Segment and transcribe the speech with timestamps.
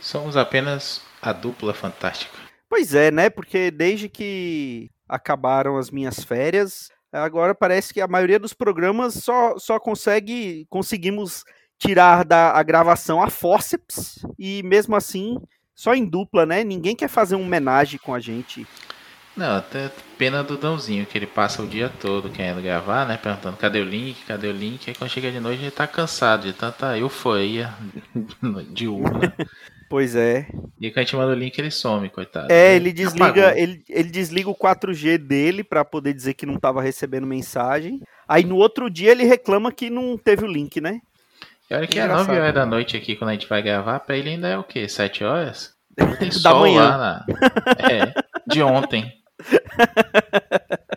[0.00, 2.38] Somos apenas a dupla fantástica.
[2.68, 3.28] Pois é, né?
[3.30, 9.58] Porque desde que acabaram as minhas férias, agora parece que a maioria dos programas só,
[9.58, 11.44] só consegue conseguimos
[11.78, 15.36] tirar da a gravação a fórceps e mesmo assim
[15.74, 16.62] só em dupla, né?
[16.62, 18.64] Ninguém quer fazer uma homenagem com a gente.
[19.36, 23.16] Não, até pena do Dãozinho, que ele passa o dia todo querendo gravar, né?
[23.16, 24.88] Perguntando cadê o link, cadê o link.
[24.88, 27.70] Aí quando chega de noite ele tá cansado de tanta euforia
[28.70, 29.32] de urna.
[29.88, 30.46] Pois é.
[30.80, 32.50] E quando a gente manda o link ele some, coitado.
[32.50, 33.58] É, ele desliga, Apagou.
[33.58, 38.00] ele, ele desliga o 4G dele para poder dizer que não estava recebendo mensagem.
[38.26, 40.98] Aí no outro dia ele reclama que não teve o link, né?
[41.70, 42.28] E olha que é Engraçado.
[42.28, 44.64] 9 horas da noite aqui quando a gente vai gravar, pra ele ainda é o
[44.64, 44.88] quê?
[44.88, 45.74] 7 horas?
[46.18, 46.80] Tem Da sol manhã.
[46.80, 47.26] lá na...
[47.86, 48.14] É,
[48.46, 49.12] de ontem.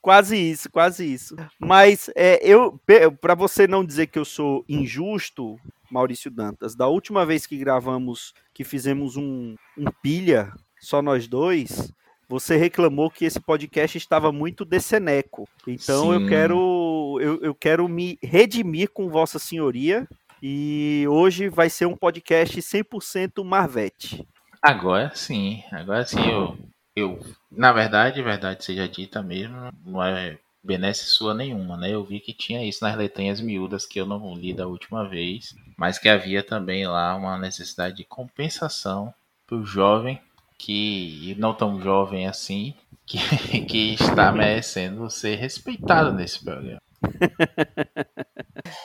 [0.00, 1.36] Quase isso, quase isso.
[1.58, 2.80] Mas é, eu,
[3.20, 5.56] para você não dizer que eu sou injusto,
[5.90, 11.92] Maurício Dantas, da última vez que gravamos, que fizemos um, um pilha, só nós dois,
[12.28, 15.46] você reclamou que esse podcast estava muito deceneco.
[15.66, 16.28] Então eu Sim.
[16.28, 20.08] quero, eu, eu quero me redimir com Vossa Senhoria.
[20.42, 24.26] E hoje vai ser um podcast 100% Marvete.
[24.60, 26.58] Agora sim, agora sim eu,
[26.94, 27.18] eu
[27.50, 31.90] na verdade, verdade seja dita mesmo, não é benesse sua nenhuma, né?
[31.90, 35.54] Eu vi que tinha isso nas letrinhas miúdas que eu não li da última vez,
[35.76, 39.12] mas que havia também lá uma necessidade de compensação
[39.46, 40.20] para o jovem
[40.56, 43.18] que não tão jovem assim, que,
[43.62, 46.80] que está merecendo ser respeitado nesse programa.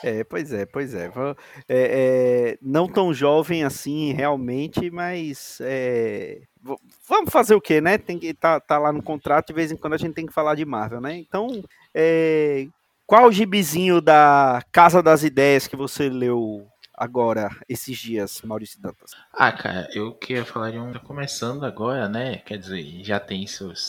[0.02, 1.06] É, pois é, pois é.
[1.68, 6.42] É, é, não tão jovem assim, realmente, mas é,
[7.08, 7.98] vamos fazer o quê, né?
[7.98, 10.32] Tem que tá, tá lá no contrato, de vez em quando a gente tem que
[10.32, 11.16] falar de Marvel, né?
[11.16, 11.62] Então,
[11.94, 12.66] é,
[13.06, 19.12] qual o gibizinho da Casa das Ideias que você leu agora, esses dias, Maurício Dantas?
[19.32, 20.92] Ah, cara, eu queria falar de um.
[20.92, 22.36] Tá começando agora, né?
[22.44, 23.80] Quer dizer, já tem seus,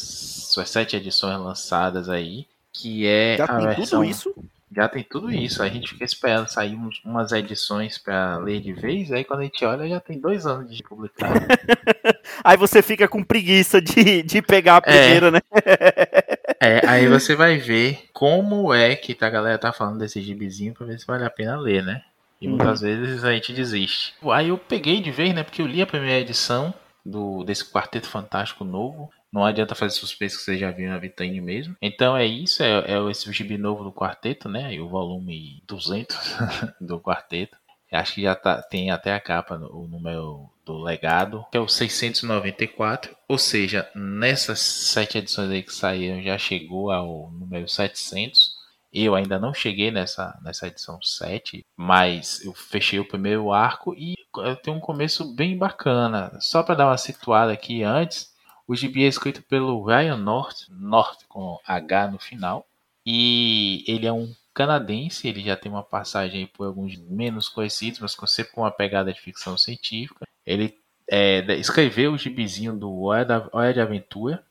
[0.53, 2.47] suas sete edições lançadas aí.
[2.71, 3.85] Que é Já a tem versão.
[3.99, 4.35] tudo isso?
[4.75, 5.63] Já tem tudo isso.
[5.63, 9.11] A gente fica esperando sair uns- umas edições pra ler de vez.
[9.11, 11.33] Aí quando a gente olha, já tem dois anos de publicado.
[12.43, 15.39] Aí você fica com preguiça de, de pegar a primeira, né?
[16.61, 20.85] é, aí você vai ver como é que a galera tá falando desse gibizinho pra
[20.85, 22.01] ver se vale a pena ler, né?
[22.41, 22.55] E Uhum.
[22.55, 24.13] muitas vezes a gente desiste.
[24.31, 25.43] Aí eu peguei de vez, né?
[25.43, 26.73] Porque eu li a primeira edição
[27.05, 29.09] do, desse Quarteto Fantástico novo.
[29.31, 31.75] Não adianta fazer suspense que vocês já viram na vitrine mesmo.
[31.81, 34.73] Então é isso, é, é esse gibi novo do quarteto, né?
[34.73, 36.17] E o volume 200
[36.81, 37.57] do quarteto.
[37.91, 41.67] Acho que já tá, tem até a capa, o número do legado, que é o
[41.67, 43.15] 694.
[43.27, 48.59] Ou seja, nessas sete edições aí que saíram, já chegou ao número 700.
[48.91, 54.15] Eu ainda não cheguei nessa, nessa edição 7, mas eu fechei o primeiro arco e
[54.63, 56.35] tem um começo bem bacana.
[56.39, 58.33] Só para dar uma situada aqui antes,
[58.69, 62.67] o gibi é escrito pelo Ryan North, North com H no final,
[63.05, 68.13] e ele é um canadense, ele já tem uma passagem por alguns menos conhecidos, mas
[68.13, 70.27] com- sempre com uma pegada de ficção científica.
[70.45, 70.77] Ele
[71.09, 74.43] é, escreveu o gibizinho do Hora de Aventura,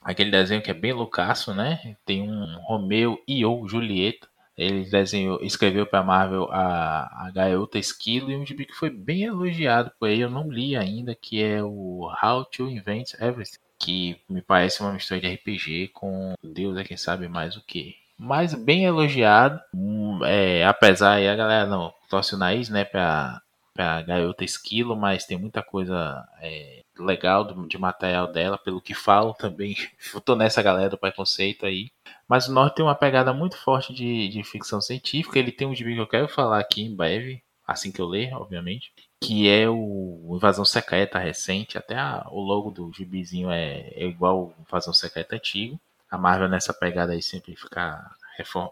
[0.00, 1.96] aquele desenho que é bem loucaço, né?
[2.04, 8.30] Tem um Romeu e ou Julieta Ele desenhou, escreveu para Marvel a, a Garota Esquilo
[8.30, 11.62] e um gibi que foi bem elogiado por aí, eu não li ainda, que é
[11.62, 16.84] o How to Invent Everything, que me parece uma mistura de RPG com Deus é
[16.84, 17.96] quem sabe mais o que.
[18.18, 23.42] Mas bem elogiado, hum, é, apesar aí a galera não torce o nariz, né, pra,
[23.76, 29.34] pra Garota Esquilo, mas tem muita coisa é, legal de material dela, pelo que falo
[29.34, 29.76] também.
[30.14, 31.90] Eu tô nessa galera do preconceito aí.
[32.26, 35.38] Mas o Norte tem uma pegada muito forte de, de ficção científica.
[35.38, 38.32] Ele tem um gibi que eu quero falar aqui em breve, assim que eu ler,
[38.34, 38.92] obviamente.
[39.22, 41.76] Que é o Invasão Secreta recente.
[41.78, 45.78] Até a, o logo do gibizinho é, é igual o Invasão Secreta antigo.
[46.10, 48.10] A Marvel nessa pegada aí sempre fica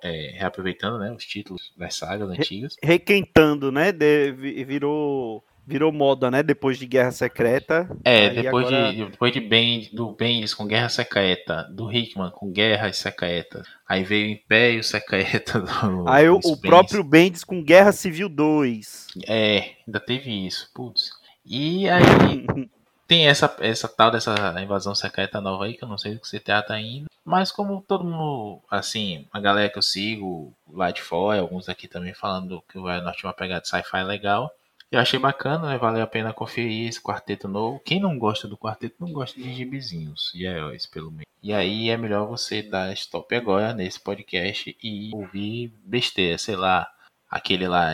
[0.02, 2.76] é, reaproveitando né, os títulos das sagas antigas.
[2.82, 3.92] Requentando, né?
[3.92, 4.32] De,
[4.64, 6.42] virou virou moda, né?
[6.42, 7.88] Depois de Guerra Secreta.
[8.04, 8.92] É, depois, agora...
[8.92, 13.62] de, depois de ben, do Bendis com Guerra Secreta, do Hickman com Guerra Secreta.
[13.88, 16.08] Aí veio o Império Secreta do.
[16.08, 19.08] Aí o, o próprio Bendis com Guerra Civil 2.
[19.26, 21.10] É, ainda teve isso, putz.
[21.44, 22.46] E aí
[23.06, 26.28] tem essa, essa tal dessa invasão secreta nova aí, que eu não sei do que
[26.28, 27.08] se trata ainda.
[27.24, 31.88] Mas como todo mundo, assim, a galera que eu sigo lá de fora, alguns aqui
[31.88, 34.50] também falando que o Norte tinha uma pegada de sci-fi legal.
[34.90, 35.78] Eu achei bacana, né?
[35.78, 37.80] Valeu a pena conferir esse quarteto novo.
[37.80, 41.24] Quem não gosta do quarteto não gosta de gibizinhos e heróis, pelo menos.
[41.42, 46.88] E aí é melhor você dar stop agora nesse podcast e ouvir besteira, sei lá,
[47.28, 47.90] aquele lá,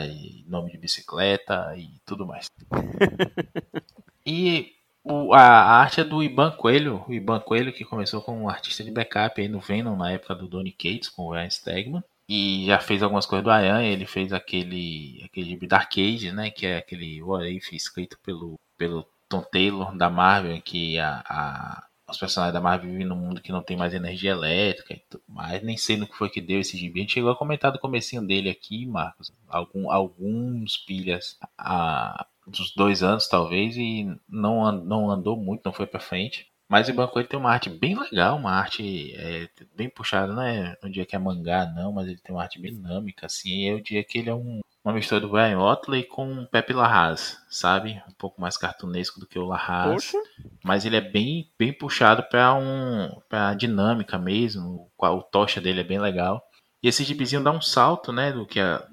[0.47, 2.47] nome de bicicleta e tudo mais.
[4.27, 4.75] e
[5.05, 8.49] o, a, a, arte é do Iban Coelho, o Iban Coelho que começou como um
[8.49, 12.05] artista de backup aí no Venom na época do Donny Cates com o Ryan Stegman
[12.29, 16.67] e já fez algumas coisas do Aranha, ele fez aquele aquele Dark Age, né, que
[16.67, 22.19] é aquele What If escrito pelo pelo Tom Taylor da Marvel, que a, a os
[22.19, 25.63] personagens da Marvel vivem num mundo que não tem mais energia elétrica e tudo mais.
[25.63, 27.01] Nem sei no que foi que deu esse gibi.
[27.01, 29.33] A gente chegou a comentar do comecinho dele aqui, Marcos.
[29.49, 35.87] Algum, alguns pilhas a, dos dois anos, talvez, e não, não andou muito, não foi
[35.87, 36.51] para frente.
[36.69, 40.43] Mas o Banco ele tem uma arte bem legal, uma arte é, bem puxada, não
[40.43, 43.65] é um dia que é mangá, não, mas ele tem uma arte bem dinâmica, assim.
[43.65, 47.39] Eu diria que ele é um, uma mistura do Brian Otley com o Pepe Larraz,
[47.51, 48.01] sabe?
[48.09, 50.13] Um pouco mais cartunesco do que o Larraz.
[50.63, 54.89] Mas ele é bem, bem puxado para um, pra dinâmica mesmo.
[54.97, 56.41] O, o tocha dele é bem legal.
[56.81, 58.87] E esse gibizinho dá um salto, né, do que a,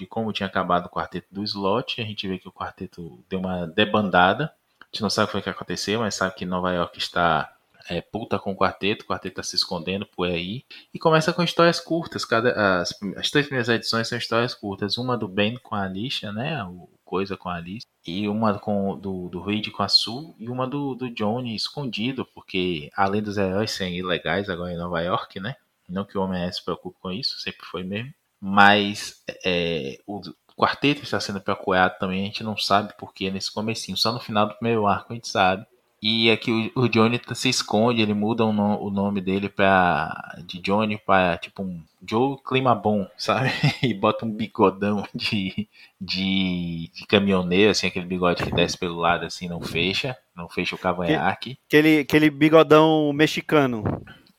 [0.00, 2.00] de, como tinha acabado o quarteto do slot.
[2.00, 4.52] A gente vê que o quarteto deu uma debandada
[4.90, 7.54] a gente não sabe o que que aconteceu, mas sabe que Nova York está
[7.88, 10.64] é, puta com o quarteto, o quarteto está se escondendo por aí.
[10.92, 12.24] E começa com histórias curtas.
[12.24, 14.98] Cada, as, as três primeiras edições são histórias curtas.
[14.98, 16.62] Uma do Ben com a Alicia, né?
[16.64, 17.88] O Coisa com a Alicia.
[18.04, 20.34] E uma com, do, do Reed com a Sue.
[20.38, 25.00] E uma do, do Johnny escondido, porque além dos heróis serem ilegais agora em Nova
[25.00, 25.54] York, né?
[25.88, 28.12] Não que o Homem se preocupe com isso, sempre foi mesmo.
[28.40, 30.20] Mas é, o,
[30.60, 33.96] quarteto está sendo procurado também, a gente não sabe porquê nesse comecinho.
[33.96, 35.64] Só no final do primeiro arco a gente sabe.
[36.02, 40.38] E aqui o, o Johnny se esconde, ele muda o, no, o nome dele pra,
[40.46, 43.50] de Johnny para tipo um Joe Clima Bom, sabe?
[43.82, 45.68] E bota um bigodão de,
[46.00, 50.74] de, de, caminhoneiro, assim, aquele bigode que desce pelo lado assim, não fecha, não fecha
[50.74, 51.58] o cavanhaque.
[51.66, 53.84] Aquele, aquele bigodão mexicano.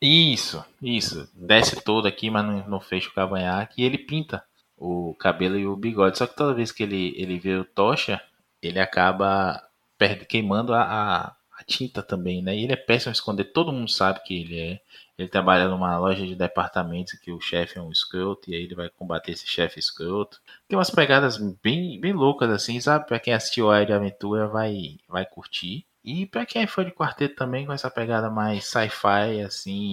[0.02, 1.30] Isso, isso.
[1.32, 3.80] Desce todo aqui, mas não, não fecha o cavanhaque.
[3.80, 4.44] E ele pinta
[4.76, 6.18] o cabelo e o bigode.
[6.18, 8.20] Só que toda vez que ele, ele vê o Tocha,
[8.60, 9.62] ele acaba
[9.96, 12.56] perde, queimando a, a, a, tinta também, né?
[12.56, 14.80] E ele é péssimo a esconder, todo mundo sabe que ele é.
[15.16, 18.74] Ele trabalha numa loja de departamentos que o chefe é um escroto, e aí ele
[18.74, 20.40] vai combater esse chefe escroto.
[20.66, 23.06] Tem umas pegadas bem, bem loucas assim, sabe?
[23.06, 25.86] Pra quem assistiu a de Aventura vai, vai curtir.
[26.04, 29.92] E para quem é fã de quarteto também, com essa pegada mais sci-fi, assim,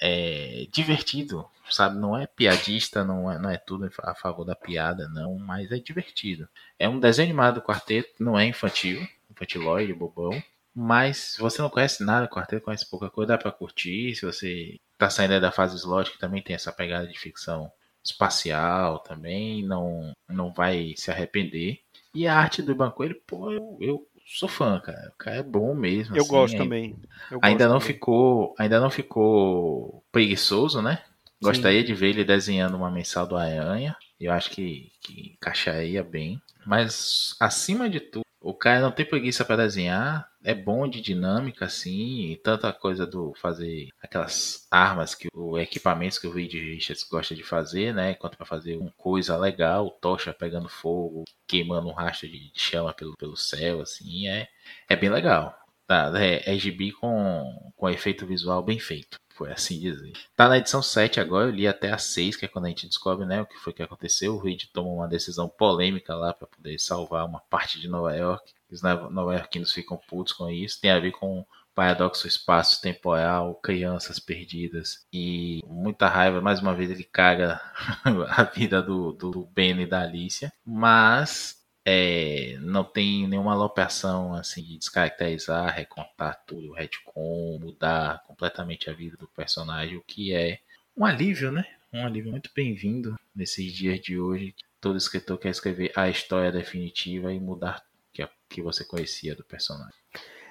[0.00, 1.98] é divertido, sabe?
[1.98, 5.78] Não é piadista, não é, não é tudo a favor da piada, não, mas é
[5.78, 6.48] divertido.
[6.78, 10.40] É um desenho animado do quarteto, não é infantil, infantilóide, bobão.
[10.74, 14.14] Mas se você não conhece nada do quarteto, conhece pouca coisa, dá pra curtir.
[14.14, 17.70] Se você tá saindo da fase slot, que também tem essa pegada de ficção
[18.04, 21.80] espacial também, não, não vai se arrepender.
[22.14, 25.12] E a arte do Banco, ele, pô, eu, eu sou fã, cara.
[25.14, 26.14] O cara é bom mesmo.
[26.14, 26.96] Eu assim, gosto também.
[27.30, 27.94] Eu ainda gosto não também.
[27.94, 31.02] ficou, ainda não ficou preguiçoso, né?
[31.40, 31.86] Gostaria Sim.
[31.86, 33.96] de ver ele desenhando uma mensal do Aranha.
[34.20, 36.42] Eu acho que, que encaixaria bem.
[36.66, 41.64] Mas, acima de tudo, o cara não tem preguiça para desenhar, é bom de dinâmica,
[41.64, 47.04] assim, e tanta coisa do fazer aquelas armas que o equipamentos que o Reed Richards
[47.04, 48.14] gosta de fazer, né?
[48.14, 53.16] Quanto para fazer uma coisa legal, tocha pegando fogo, queimando um rastro de chama pelo,
[53.16, 54.48] pelo céu, assim, é,
[54.88, 55.56] é bem legal.
[55.86, 59.18] Tá, é, é gibi com, com efeito visual bem feito.
[59.38, 60.12] Por assim dizer.
[60.34, 62.88] Tá na edição 7 agora, eu li até a 6, que é quando a gente
[62.88, 64.34] descobre né, o que foi que aconteceu.
[64.34, 68.52] O Reed tomou uma decisão polêmica lá para poder salvar uma parte de Nova York.
[68.68, 70.80] Os nova-iorquinos ficam putos com isso.
[70.80, 76.40] Tem a ver com paradoxo espaço-temporal, crianças perdidas e muita raiva.
[76.40, 77.60] Mais uma vez ele caga
[78.04, 81.57] a vida do, do Ben e da Alicia, mas
[81.90, 89.16] é, não tem nenhuma alopeação assim de descaracterizar, recontar tudo, retcon, mudar completamente a vida
[89.16, 90.58] do personagem, o que é
[90.94, 91.64] um alívio, né?
[91.90, 94.54] Um alívio muito bem-vindo nesses dias de hoje.
[94.78, 99.94] Todo escritor quer escrever a história definitiva e mudar que, que você conhecia do personagem.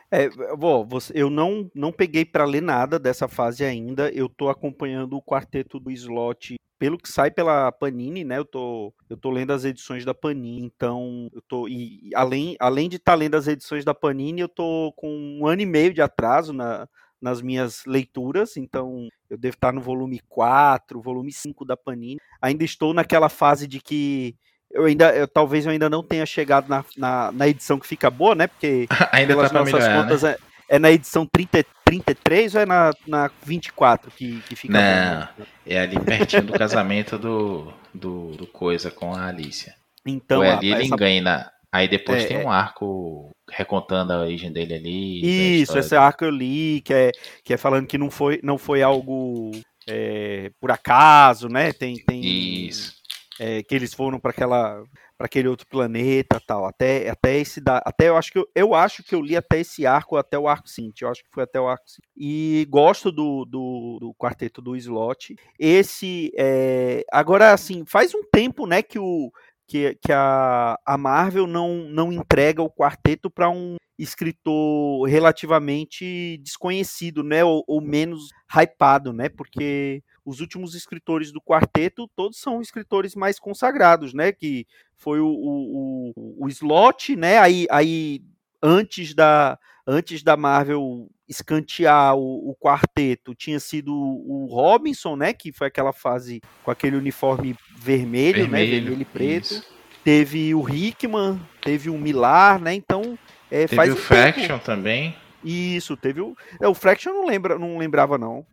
[0.09, 4.09] É, bom, eu não, não peguei para ler nada dessa fase ainda.
[4.09, 8.37] Eu tô acompanhando o quarteto do slot pelo que sai pela Panini, né?
[8.37, 12.87] Eu tô, eu tô lendo as edições da Panini, então eu tô e além, além
[12.87, 15.93] de estar tá lendo as edições da Panini, eu tô com um ano e meio
[15.93, 16.87] de atraso na,
[17.21, 22.19] nas minhas leituras, então eu devo estar tá no volume 4, volume 5 da Panini.
[22.41, 24.35] Ainda estou naquela fase de que
[24.71, 28.09] eu ainda, eu, talvez eu ainda não tenha chegado na, na, na edição que fica
[28.09, 28.47] boa, né?
[28.47, 30.35] Porque ainda pelas tá nossas melhorar, contas né?
[30.69, 34.73] É, na edição 30, 33 ou é na, na 24 que, que fica?
[34.73, 39.73] Não, é ali pertinho do casamento do, do, do, Coisa com a Alicia.
[40.05, 40.93] Então, é ali ele essa...
[40.93, 41.51] engana.
[41.71, 42.55] Aí depois é, tem um é.
[42.55, 45.61] arco recontando a origem dele ali.
[45.61, 47.11] Isso, esse arco eu li, que é,
[47.43, 49.51] que é falando que não foi, não foi algo
[49.87, 51.71] é, por acaso, né?
[51.71, 52.21] Tem, tem
[52.67, 52.96] Isso.
[53.39, 54.83] É, que eles foram para aquela
[55.17, 56.65] para aquele outro planeta tal.
[56.65, 59.59] Até, até esse da, até eu acho que eu, eu acho que eu li até
[59.59, 60.93] esse arco, até o arco 5.
[61.01, 62.01] Eu acho que foi até o arco 5.
[62.15, 65.35] E gosto do, do, do quarteto do slot.
[65.57, 69.31] Esse é, agora assim, faz um tempo, né, que o
[69.67, 77.23] que, que a, a Marvel não, não entrega o quarteto para um escritor relativamente desconhecido,
[77.23, 79.27] né, ou, ou menos hypado, né?
[79.27, 84.33] Porque os últimos escritores do quarteto, todos são escritores mais consagrados, né?
[84.33, 84.67] Que
[84.97, 87.37] foi o, o, o, o Slot, né?
[87.37, 88.21] Aí, aí
[88.61, 89.57] antes da
[89.87, 95.31] antes da Marvel escantear o, o, quarteto, tinha sido o Robinson, né?
[95.31, 98.65] Que foi aquela fase com aquele uniforme vermelho, vermelho né?
[98.65, 99.45] Vermelho e preto.
[99.45, 99.77] Isso.
[100.03, 102.73] Teve o Hickman, teve o Milar, né?
[102.73, 103.17] Então
[103.49, 104.65] é, teve faz o um Fraction tempo.
[104.65, 105.15] também.
[105.41, 106.35] Isso, teve o.
[106.59, 108.45] É, o Fraction não lembra, não lembrava não.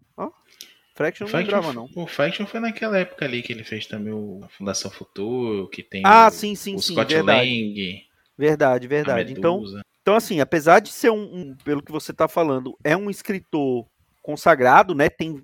[0.94, 1.90] Fraction não lembrava, não.
[1.96, 6.02] O Fraction foi naquela época ali que ele fez também o Fundação Futuro, que tem
[6.04, 7.50] ah, o, sim, sim, o sim, Scott verdade.
[7.50, 8.04] Lang.
[8.36, 9.32] Verdade, verdade.
[9.32, 9.62] Então,
[10.00, 13.86] então, assim, apesar de ser um, um, pelo que você está falando, é um escritor
[14.22, 15.08] consagrado, né?
[15.08, 15.42] Tem,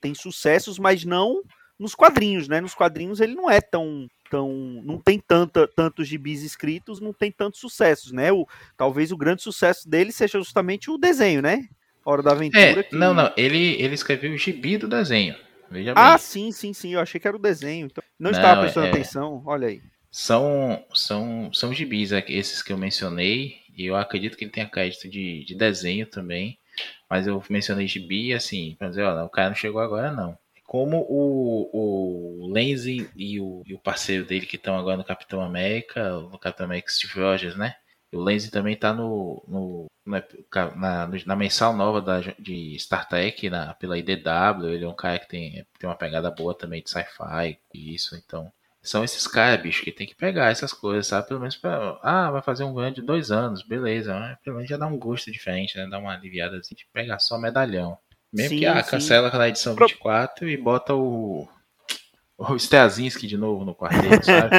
[0.00, 1.42] tem sucessos, mas não
[1.78, 2.60] nos quadrinhos, né?
[2.60, 4.06] Nos quadrinhos ele não é tão.
[4.30, 4.50] tão
[4.84, 8.30] não tem tanta, tantos gibis escritos, não tem tantos sucessos, né?
[8.30, 11.66] O, talvez o grande sucesso dele seja justamente o desenho, né?
[12.04, 12.62] Hora da Aventura.
[12.62, 12.94] É, que...
[12.94, 15.34] Não, não, ele, ele escreveu o gibi do desenho.
[15.70, 16.18] Veja ah, bem.
[16.18, 16.94] sim, sim, sim.
[16.94, 17.86] Eu achei que era o desenho.
[17.86, 18.02] Então...
[18.18, 18.90] Não, não estava prestando é...
[18.90, 19.80] atenção, olha aí.
[20.10, 24.68] São, são, são gibis é, esses que eu mencionei, e eu acredito que ele tenha
[24.68, 26.58] crédito de, de desenho também.
[27.08, 30.36] Mas eu mencionei gibi assim, pra dizer, ó, o cara não chegou agora, não.
[30.64, 35.40] Como o, o Lenzi e o, e o parceiro dele que estão agora no Capitão
[35.40, 37.74] América, no Capitão América Steve Rogers, né?
[38.12, 40.22] O Lenzi também tá no, no na,
[40.74, 44.68] na, na, mensal nova da, de Star Trek na, pela IDW.
[44.68, 48.16] Ele é um cara que tem, tem uma pegada boa também de sci-fi e isso.
[48.16, 48.52] Então,
[48.82, 51.28] são esses caras, bicho, que tem que pegar essas coisas, sabe?
[51.28, 51.98] Pelo menos pra.
[52.02, 54.38] Ah, vai fazer um ganho de dois anos, beleza.
[54.42, 55.86] Pelo menos já dá um gosto diferente, né?
[55.86, 57.98] Dá uma aliviada assim de pegar só medalhão.
[58.32, 61.48] Mesmo sim, que ah, cancela aquela edição 24 e bota o
[62.48, 64.50] o Steazinski de novo no quarteto, sabe?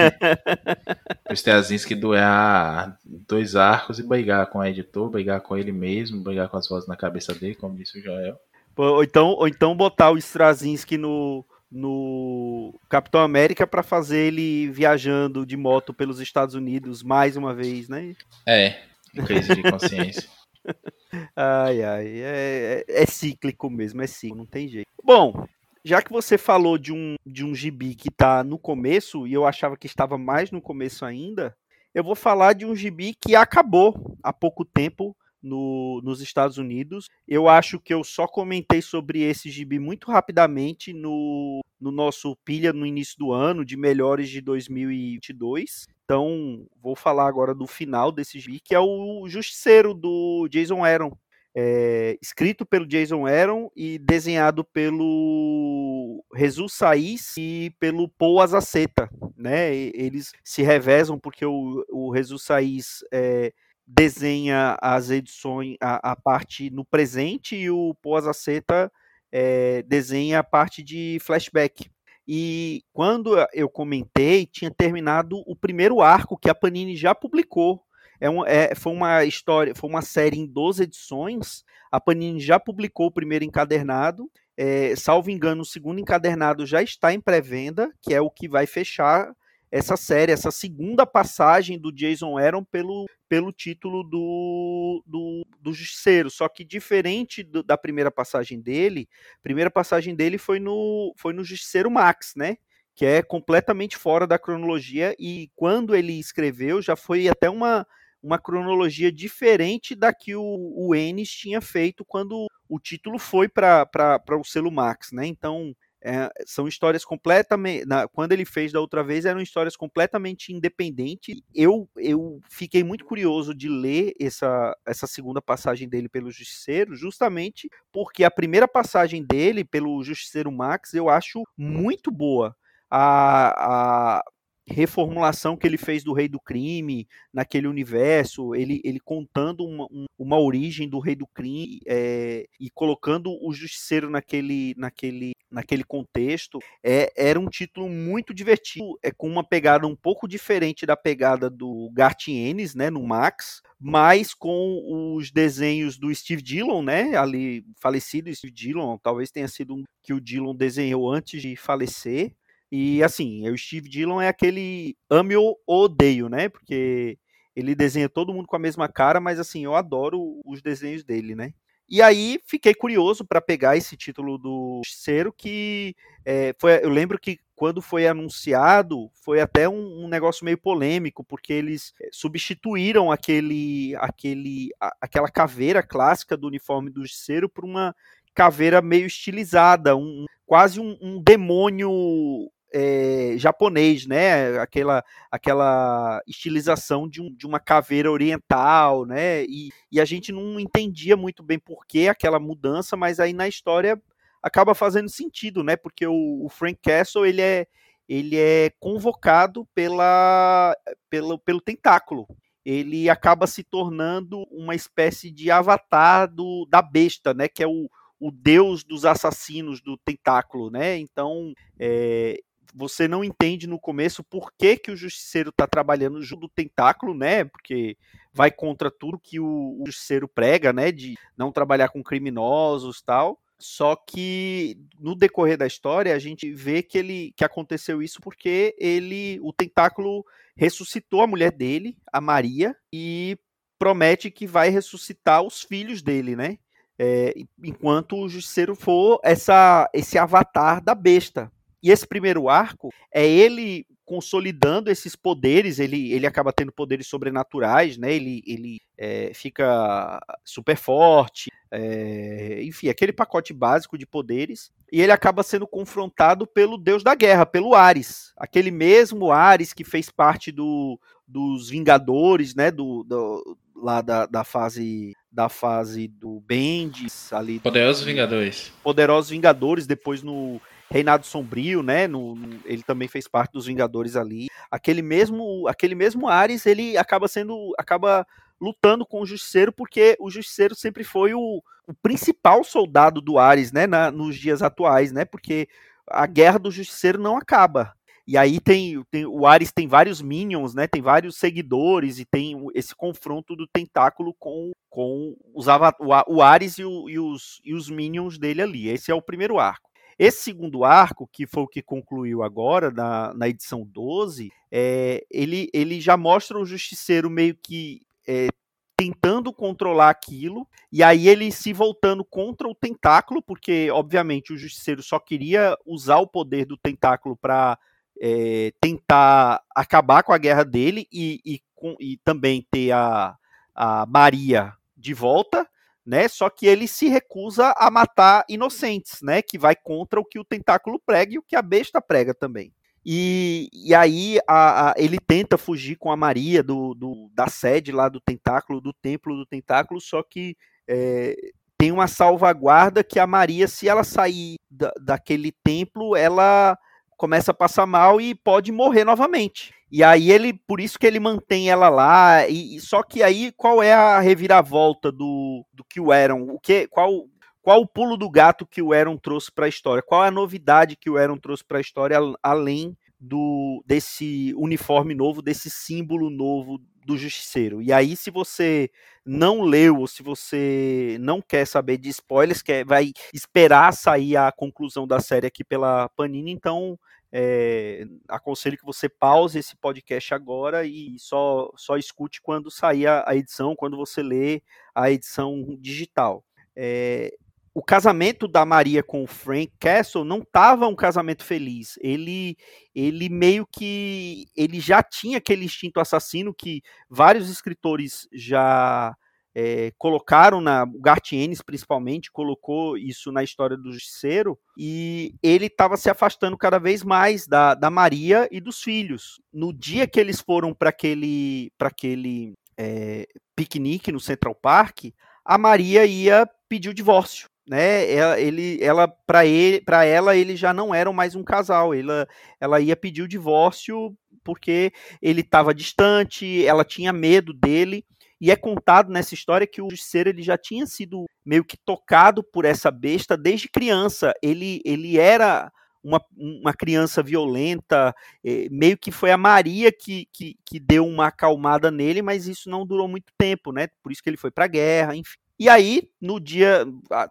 [1.29, 6.47] o Steazinski doar dois arcos e brigar com o editor, brigar com ele mesmo, brigar
[6.47, 8.39] com as vozes na cabeça dele, como disse o Joel.
[8.77, 15.45] Ou então, ou então botar o Strazinski no, no Capitão América para fazer ele viajando
[15.45, 18.15] de moto pelos Estados Unidos mais uma vez, né?
[18.47, 18.79] É,
[19.25, 20.29] crise de consciência.
[21.35, 24.87] ai, ai, é, é, é, cíclico mesmo, é cíclico, não tem jeito.
[25.03, 25.47] Bom,
[25.83, 29.45] já que você falou de um, de um gibi que está no começo, e eu
[29.45, 31.55] achava que estava mais no começo ainda,
[31.93, 37.07] eu vou falar de um gibi que acabou há pouco tempo no, nos Estados Unidos.
[37.27, 42.71] Eu acho que eu só comentei sobre esse gibi muito rapidamente no, no nosso pilha
[42.71, 45.87] no início do ano, de melhores de 2022.
[46.05, 51.11] Então, vou falar agora do final desse gibi, que é o Justiceiro do Jason Aaron,
[51.55, 59.75] é, escrito pelo Jason Aaron e desenhado pelo Jesus Saiz e pelo Paul Azaceta, né?
[59.75, 63.51] Eles se revezam porque o, o Jesus Saiz é,
[63.85, 68.91] desenha as edições, a, a, parte no presente e o Paul Azaceta
[69.31, 71.89] é, desenha a parte de flashback.
[72.25, 77.83] E quando eu comentei, tinha terminado o primeiro arco que a Panini já publicou.
[78.21, 81.65] É um, é, foi uma história, foi uma série em 12 edições.
[81.91, 84.31] A Panini já publicou o primeiro encadernado.
[84.55, 88.67] É, salvo engano, o segundo encadernado já está em pré-venda, que é o que vai
[88.67, 89.33] fechar
[89.71, 96.29] essa série, essa segunda passagem do Jason Aaron pelo, pelo título do, do, do Justiceiro.
[96.29, 99.09] Só que diferente do, da primeira passagem dele,
[99.39, 102.57] a primeira passagem dele foi no, foi no Justiceiro Max, né?
[102.93, 107.87] Que é completamente fora da cronologia, e quando ele escreveu, já foi até uma,
[108.21, 114.21] uma cronologia diferente da que o, o Ennis tinha feito quando o título foi para
[114.39, 115.25] o selo Max, né?
[115.25, 117.85] Então é, são histórias completamente.
[117.85, 121.39] Na, quando ele fez da outra vez, eram histórias completamente independentes.
[121.53, 127.69] Eu, eu fiquei muito curioso de ler essa, essa segunda passagem dele pelo Justiceiro, justamente
[127.91, 132.55] porque a primeira passagem dele pelo Justiceiro Max eu acho muito boa.
[132.89, 134.23] A, a,
[134.71, 139.87] reformulação que ele fez do Rei do Crime naquele universo, ele, ele contando uma,
[140.17, 146.59] uma origem do Rei do Crime é, e colocando o Justiceiro naquele, naquele, naquele contexto,
[146.83, 151.49] é, era um título muito divertido, é com uma pegada um pouco diferente da pegada
[151.49, 158.33] do Gartienes, né, no Max, mas com os desenhos do Steve Dillon, né, ali falecido
[158.33, 162.33] Steve Dillon, talvez tenha sido um que o Dillon desenhou antes de falecer,
[162.71, 166.47] e assim, o Steve Dillon é aquele ame ou odeio, né?
[166.47, 167.17] Porque
[167.55, 171.35] ele desenha todo mundo com a mesma cara, mas assim, eu adoro os desenhos dele,
[171.35, 171.53] né?
[171.89, 177.19] E aí fiquei curioso para pegar esse título do Cero, que é, foi, eu lembro
[177.19, 183.11] que quando foi anunciado foi até um, um, negócio meio polêmico, porque eles eh, substituíram
[183.11, 187.93] aquele, aquele, a, aquela caveira clássica do uniforme do Cero por uma
[188.33, 194.57] caveira meio estilizada, um, quase um, um demônio é, japonês, né?
[194.59, 199.43] Aquela, aquela estilização de, um, de uma caveira oriental, né?
[199.43, 203.47] E, e a gente não entendia muito bem por que aquela mudança, mas aí na
[203.47, 204.01] história
[204.41, 205.75] acaba fazendo sentido, né?
[205.75, 207.67] Porque o, o Frank Castle ele é,
[208.07, 210.75] ele é convocado pela,
[211.09, 212.27] pelo, pelo tentáculo.
[212.63, 217.47] Ele acaba se tornando uma espécie de avatar do, da besta, né?
[217.47, 220.97] Que é o, o deus dos assassinos do tentáculo, né?
[220.97, 222.39] Então, é,
[222.73, 227.13] você não entende no começo por que, que o justiceiro está trabalhando junto do tentáculo,
[227.13, 227.43] né?
[227.43, 227.97] Porque
[228.33, 230.91] vai contra tudo que o, o justiceiro prega, né?
[230.91, 233.39] De não trabalhar com criminosos tal.
[233.61, 238.75] Só que no decorrer da história a gente vê que ele que aconteceu isso porque
[238.79, 243.37] ele o tentáculo ressuscitou a mulher dele, a Maria, e
[243.77, 246.57] promete que vai ressuscitar os filhos dele, né?
[246.97, 251.51] É, enquanto o justiceiro for essa esse avatar da besta,
[251.83, 257.97] e esse primeiro arco é ele consolidando esses poderes, ele, ele acaba tendo poderes sobrenaturais,
[257.97, 258.13] né?
[258.13, 264.69] Ele, ele é, fica super forte, é, enfim, aquele pacote básico de poderes.
[264.91, 268.33] E ele acaba sendo confrontado pelo deus da guerra, pelo Ares.
[268.35, 272.69] Aquele mesmo Ares que fez parte do, dos Vingadores, né?
[272.69, 277.59] Do, do lá da, da fase da fase do Bendis ali.
[277.59, 278.73] Poderosos Vingadores.
[278.83, 280.59] Poderosos Vingadores, depois no
[280.91, 282.05] Reinado Sombrio, né?
[282.05, 284.47] No, no, ele também fez parte dos Vingadores ali.
[284.69, 288.27] Aquele mesmo, aquele mesmo Ares, ele acaba sendo, acaba
[288.59, 293.71] lutando com o Justiceiro porque o Justiceiro sempre foi o, o principal soldado do Ares,
[293.71, 293.87] né?
[293.87, 295.23] Na, nos dias atuais, né?
[295.23, 295.69] Porque
[296.05, 297.93] a guerra do Justiceiro não acaba.
[298.27, 300.87] E aí tem, tem, o Ares tem vários minions, né?
[300.87, 306.77] Tem vários seguidores e tem esse confronto do tentáculo com, com os o, o Ares
[306.77, 308.89] e, o, e, os, e os minions dele ali.
[308.89, 309.90] Esse é o primeiro arco.
[310.17, 315.69] Esse segundo arco, que foi o que concluiu agora na, na edição 12, é, ele,
[315.73, 318.47] ele já mostra o justiceiro meio que é,
[318.95, 325.01] tentando controlar aquilo, e aí ele se voltando contra o tentáculo, porque obviamente o justiceiro
[325.01, 327.79] só queria usar o poder do tentáculo para
[328.21, 333.35] é, tentar acabar com a guerra dele e, e, com, e também ter a,
[333.73, 335.67] a Maria de volta,
[336.05, 336.27] né?
[336.27, 339.41] Só que ele se recusa a matar inocentes, né?
[339.41, 342.73] Que vai contra o que o tentáculo prega e o que a besta prega também.
[343.05, 347.91] E, e aí a, a, ele tenta fugir com a Maria do, do, da sede
[347.91, 350.55] lá do tentáculo, do templo do tentáculo, só que
[350.87, 351.35] é,
[351.77, 356.77] tem uma salvaguarda que a Maria, se ela sair da, daquele templo, ela
[357.21, 359.71] começa a passar mal e pode morrer novamente.
[359.91, 362.47] E aí ele, por isso que ele mantém ela lá.
[362.49, 366.47] E, e só que aí qual é a reviravolta do, do que o Aaron?
[366.49, 367.27] O que, qual,
[367.61, 370.01] qual o pulo do gato que o Aaron trouxe para a história?
[370.01, 375.43] Qual a novidade que o Aaron trouxe para a história além do desse uniforme novo,
[375.43, 377.81] desse símbolo novo do Justiceiro?
[377.81, 378.89] E aí, se você
[379.25, 384.51] não leu ou se você não quer saber de spoilers, quer, vai esperar sair a
[384.51, 386.97] conclusão da série aqui pela Panini, então
[387.31, 393.23] é, aconselho que você pause esse podcast agora e só, só escute quando sair a,
[393.25, 394.61] a edição, quando você lê
[394.93, 396.43] a edição digital.
[396.75, 397.33] É,
[397.73, 401.97] o casamento da Maria com o Frank Castle não estava um casamento feliz.
[402.01, 402.57] Ele,
[402.93, 409.15] ele meio que ele já tinha aquele instinto assassino que vários escritores já
[409.55, 415.97] é, colocaram na o Gartienes principalmente colocou isso na história do Justiceiro e ele estava
[415.97, 419.41] se afastando cada vez mais da, da Maria e dos filhos.
[419.51, 425.05] No dia que eles foram para aquele para aquele é, piquenique no Central Park,
[425.45, 427.49] a Maria ia pedir o divórcio.
[427.67, 431.93] Né, ela, ele, ela, para ele, para ela, eles já não eram mais um casal.
[431.93, 432.27] Ela,
[432.59, 438.03] ela ia pedir o divórcio porque ele estava distante, ela tinha medo dele.
[438.39, 442.43] E é contado nessa história que o Justiceiro ele já tinha sido meio que tocado
[442.43, 444.33] por essa besta desde criança.
[444.41, 445.71] Ele, ele era
[446.03, 451.27] uma, uma criança violenta, eh, meio que foi a Maria que, que, que deu uma
[451.27, 453.87] acalmada nele, mas isso não durou muito tempo, né?
[454.01, 455.37] Por isso que ele foi para a guerra, enfim.
[455.61, 456.87] E aí, no dia,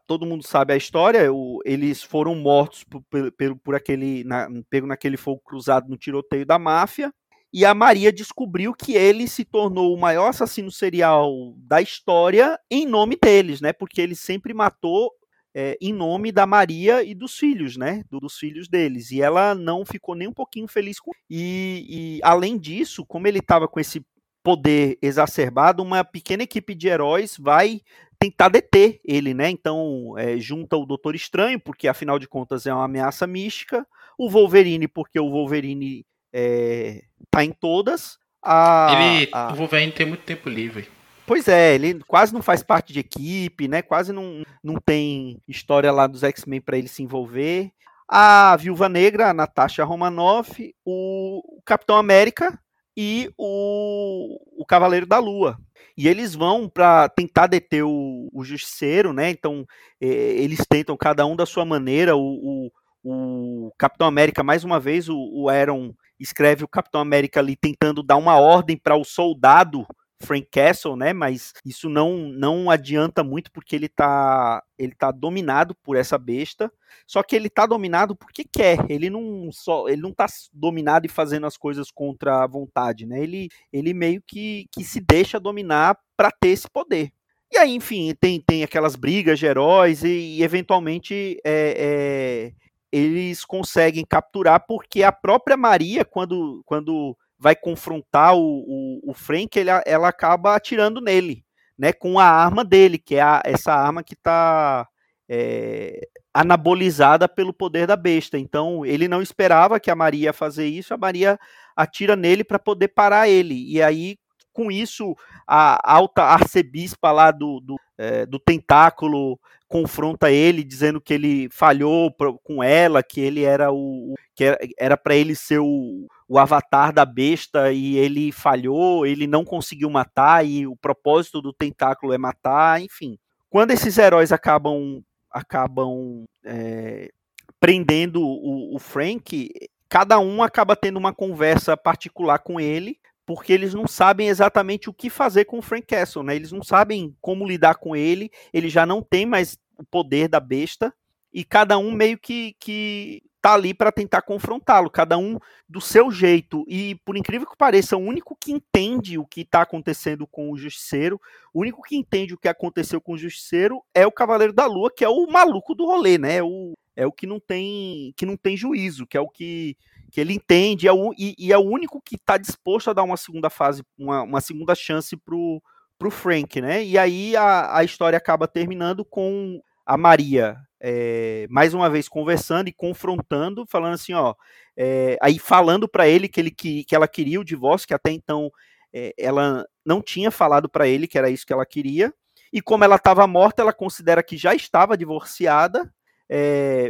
[0.07, 4.87] todo mundo sabe a história, o, eles foram mortos por, por, por aquele, na, pego
[4.87, 7.13] naquele fogo cruzado no tiroteio da máfia
[7.53, 12.87] e a Maria descobriu que ele se tornou o maior assassino serial da história em
[12.87, 13.73] nome deles, né?
[13.73, 15.11] Porque ele sempre matou
[15.53, 18.05] é, em nome da Maria e dos filhos, né?
[18.09, 19.11] Dos filhos deles.
[19.11, 21.11] E ela não ficou nem um pouquinho feliz com.
[21.29, 24.07] E, e além disso, como ele estava com esse
[24.43, 27.81] poder exacerbado, uma pequena equipe de heróis vai
[28.21, 29.49] tentar deter ele, né?
[29.49, 33.87] Então é, junta o Doutor Estranho, porque afinal de contas é uma ameaça mística,
[34.19, 38.19] o Wolverine, porque o Wolverine é, tá em todas.
[38.43, 39.53] A, ele, a...
[39.53, 40.89] O Wolverine tem muito tempo livre.
[41.27, 43.83] Pois é, ele quase não faz parte de equipe, né?
[43.83, 47.71] Quase não, não tem história lá dos X-Men para ele se envolver.
[48.09, 52.59] A Viúva Negra, a Natasha Romanoff, o Capitão América
[52.97, 55.59] e o, o Cavaleiro da Lua.
[55.97, 59.31] E eles vão para tentar deter o, o Justiceiro, né?
[59.31, 59.67] Então,
[60.01, 62.17] é, eles tentam cada um da sua maneira.
[62.17, 62.71] O,
[63.03, 67.57] o, o Capitão América, mais uma vez, o, o Aaron escreve o Capitão América ali
[67.57, 69.87] tentando dar uma ordem para o soldado
[70.23, 71.13] Frank Castle, né?
[71.13, 76.71] Mas isso não não adianta muito porque ele tá ele tá dominado por essa besta.
[77.07, 78.79] Só que ele tá dominado porque quer.
[78.89, 83.23] Ele não só ele não tá dominado e fazendo as coisas contra a vontade, né?
[83.23, 87.13] Ele ele meio que que se deixa dominar para ter esse poder.
[87.53, 92.53] E aí, enfim, tem, tem aquelas brigas de heróis e, e eventualmente é, é,
[92.93, 99.59] eles conseguem capturar porque a própria Maria, quando, quando vai confrontar o, o, o Frank,
[99.59, 101.43] ele, ela acaba atirando nele,
[101.79, 104.87] né, com a arma dele, que é a, essa arma que está
[105.27, 108.39] é, anabolizada pelo poder da besta.
[108.39, 111.39] Então ele não esperava que a Maria ia fazer isso, a Maria
[111.75, 113.73] atira nele para poder parar ele.
[113.73, 114.19] E aí,
[114.53, 115.15] com isso,
[115.47, 122.13] a alta arcebispa lá do, do, é, do tentáculo confronta ele dizendo que ele falhou
[122.43, 127.05] com ela, que ele era o que era para ele ser o, o avatar da
[127.05, 132.81] besta e ele falhou, ele não conseguiu matar e o propósito do tentáculo é matar,
[132.81, 133.19] enfim.
[133.49, 137.11] Quando esses heróis acabam acabam é,
[137.59, 139.51] prendendo o, o Frank,
[139.89, 144.95] cada um acaba tendo uma conversa particular com ele porque eles não sabem exatamente o
[144.95, 146.37] que fazer com o Frank Castle, né?
[146.37, 150.39] Eles não sabem como lidar com ele, ele já não tem mais o poder da
[150.39, 150.95] besta,
[151.33, 156.11] e cada um meio que, que tá ali para tentar confrontá-lo, cada um do seu
[156.11, 156.65] jeito.
[156.69, 160.57] E por incrível que pareça, o único que entende o que está acontecendo com o
[160.57, 161.21] Justiceiro,
[161.53, 164.91] o único que entende o que aconteceu com o Justiceiro é o Cavaleiro da Lua,
[164.95, 166.37] que é o maluco do rolê, né?
[166.37, 169.77] É o, é o que não tem que não tem juízo, que é o que
[170.11, 173.05] que ele entende é o, e, e, é o único que está disposto a dar
[173.05, 175.63] uma segunda fase, uma, uma segunda chance pro,
[175.97, 176.85] pro Frank, né?
[176.85, 182.69] E aí a, a história acaba terminando com a Maria é, mais uma vez conversando
[182.69, 184.35] e confrontando, falando assim, ó,
[184.77, 188.11] é, aí falando para ele que ele que, que ela queria o divórcio, que até
[188.11, 188.51] então
[188.93, 192.13] é, ela não tinha falado para ele que era isso que ela queria.
[192.53, 195.93] E como ela estava morta, ela considera que já estava divorciada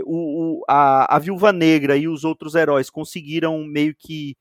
[0.05, 4.37] o, o, a, a Viúva Negra e os outros heróis conseguiram meio que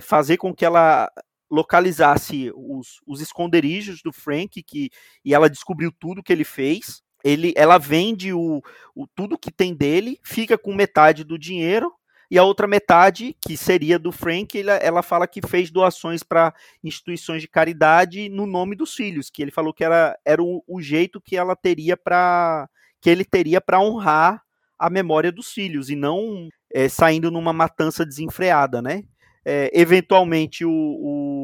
[0.00, 1.10] fazer com que ela
[1.50, 4.90] localizasse os, os esconderijos do Frank que,
[5.24, 7.02] e ela descobriu tudo que ele fez.
[7.24, 8.62] Ele, ela vende o,
[8.94, 11.92] o tudo que tem dele, fica com metade do dinheiro
[12.30, 16.54] e a outra metade, que seria do Frank, ela, ela fala que fez doações para
[16.82, 20.80] instituições de caridade no nome dos filhos, que ele falou que era, era o, o
[20.80, 22.68] jeito que ela teria para
[23.00, 24.42] que ele teria para honrar
[24.78, 29.02] a memória dos filhos e não é, saindo numa matança desenfreada, né?
[29.44, 31.39] É, eventualmente o, o,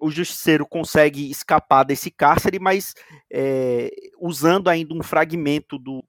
[0.00, 2.94] o, justiceiro consegue escapar desse cárcere, mas
[3.32, 6.04] é, usando ainda um fragmento do,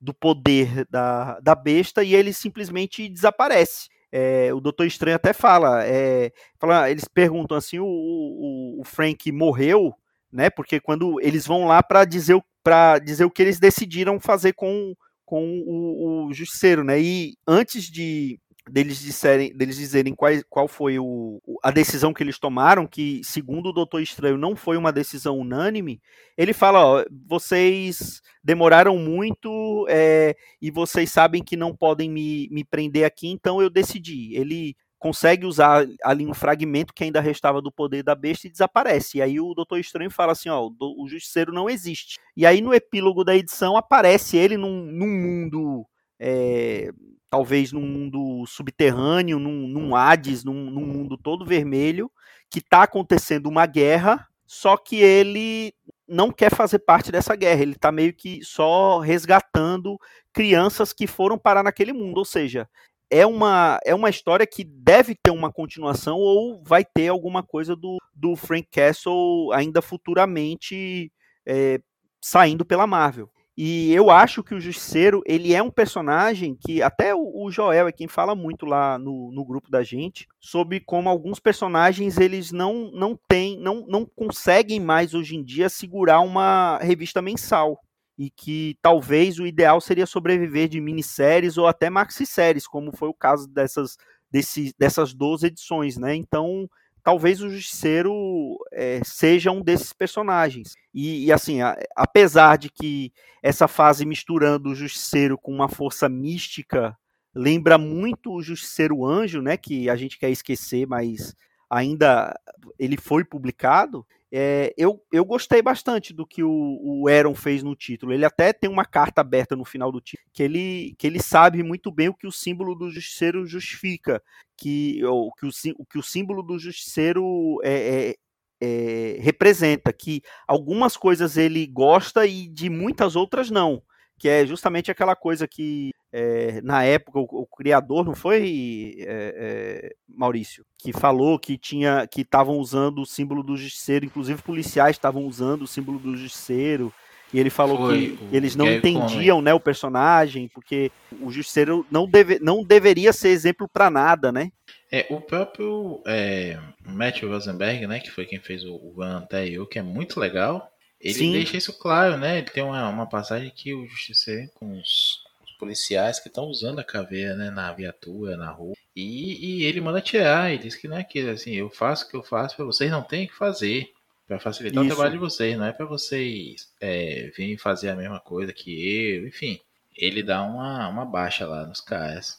[0.00, 3.88] do poder da, da besta e ele simplesmente desaparece.
[4.12, 9.32] É, o Doutor Estranho até fala, é, fala eles perguntam assim, o, o, o, Frank
[9.32, 9.92] morreu,
[10.30, 10.50] né?
[10.50, 14.94] Porque quando eles vão lá para dizer para dizer o que eles decidiram fazer com,
[15.24, 17.00] com o, o Justiceiro, né?
[17.00, 22.38] E antes de deles, disserem, deles dizerem qual, qual foi o, a decisão que eles
[22.38, 26.00] tomaram, que segundo o Doutor Estranho não foi uma decisão unânime,
[26.36, 32.64] ele fala, ó, vocês demoraram muito é, e vocês sabem que não podem me, me
[32.64, 34.34] prender aqui, então eu decidi.
[34.34, 39.18] Ele consegue usar ali um fragmento que ainda restava do poder da besta e desaparece.
[39.18, 42.18] E aí o Doutor Estranho fala assim, ó, o Justiceiro não existe.
[42.34, 45.86] E aí no epílogo da edição aparece ele num, num mundo
[46.18, 46.90] é,
[47.34, 52.08] talvez num mundo subterrâneo, num, num Hades, num, num mundo todo vermelho,
[52.48, 55.74] que está acontecendo uma guerra, só que ele
[56.06, 59.98] não quer fazer parte dessa guerra, ele está meio que só resgatando
[60.32, 62.68] crianças que foram parar naquele mundo, ou seja,
[63.10, 67.74] é uma, é uma história que deve ter uma continuação ou vai ter alguma coisa
[67.74, 71.10] do, do Frank Castle ainda futuramente
[71.44, 71.80] é,
[72.22, 73.28] saindo pela Marvel.
[73.56, 77.92] E eu acho que o Justiceiro, ele é um personagem que até o, Joel é
[77.92, 82.90] quem fala muito lá no, no grupo da gente sobre como alguns personagens eles não
[82.90, 87.80] não têm, não, não conseguem mais hoje em dia segurar uma revista mensal
[88.18, 93.14] e que talvez o ideal seria sobreviver de minisséries ou até maxi-séries, como foi o
[93.14, 93.96] caso dessas,
[94.30, 96.14] desse, dessas 12 edições, né?
[96.14, 96.68] Então,
[97.04, 100.74] talvez o Justiceiro é, seja um desses personagens.
[100.92, 103.12] E, e assim, a, apesar de que
[103.42, 106.96] essa fase misturando o Justiceiro com uma força mística
[107.34, 109.56] lembra muito o Justiceiro Anjo, né?
[109.58, 111.34] Que a gente quer esquecer, mas
[111.68, 112.34] ainda
[112.78, 114.06] ele foi publicado.
[114.36, 116.50] É, eu, eu gostei bastante do que o,
[116.82, 118.12] o Aaron fez no título.
[118.12, 121.62] Ele até tem uma carta aberta no final do título, que ele, que ele sabe
[121.62, 124.20] muito bem o que o símbolo do justiceiro justifica,
[124.56, 125.46] que, o, que,
[125.78, 127.74] o que o símbolo do justiceiro é,
[128.10, 128.14] é,
[128.60, 133.80] é, representa, que algumas coisas ele gosta e de muitas outras não
[134.18, 139.34] que é justamente aquela coisa que é, na época o, o, criador não foi é,
[139.36, 144.94] é, Maurício que falou que tinha que estavam usando o símbolo do justiceiro, inclusive policiais
[144.94, 146.92] estavam usando o símbolo do justiceiro
[147.32, 152.06] e ele falou foi, que eles não entendiam né, o personagem porque o justiceiro não,
[152.06, 154.52] deve, não deveria ser exemplo para nada, né?
[154.92, 159.66] É, o próprio é, Matthew Rosenberg, né, que foi quem fez o, o até eu,
[159.66, 160.70] que é muito legal,
[161.04, 161.32] ele Sim.
[161.32, 162.38] deixa isso claro, né?
[162.38, 166.78] Ele tem uma, uma passagem que o justiceiro com os, os policiais que estão usando
[166.78, 170.50] a caveira, né, na viatura, na rua, e, e ele manda tirar.
[170.50, 172.90] Ele diz que não é que assim, eu faço o que eu faço para vocês
[172.90, 173.92] não tem que fazer
[174.26, 174.92] para facilitar isso.
[174.92, 178.72] o trabalho de vocês, não é para vocês é, virem fazer a mesma coisa que
[178.72, 179.60] eu, enfim.
[179.94, 182.38] Ele dá uma, uma baixa lá nos caras.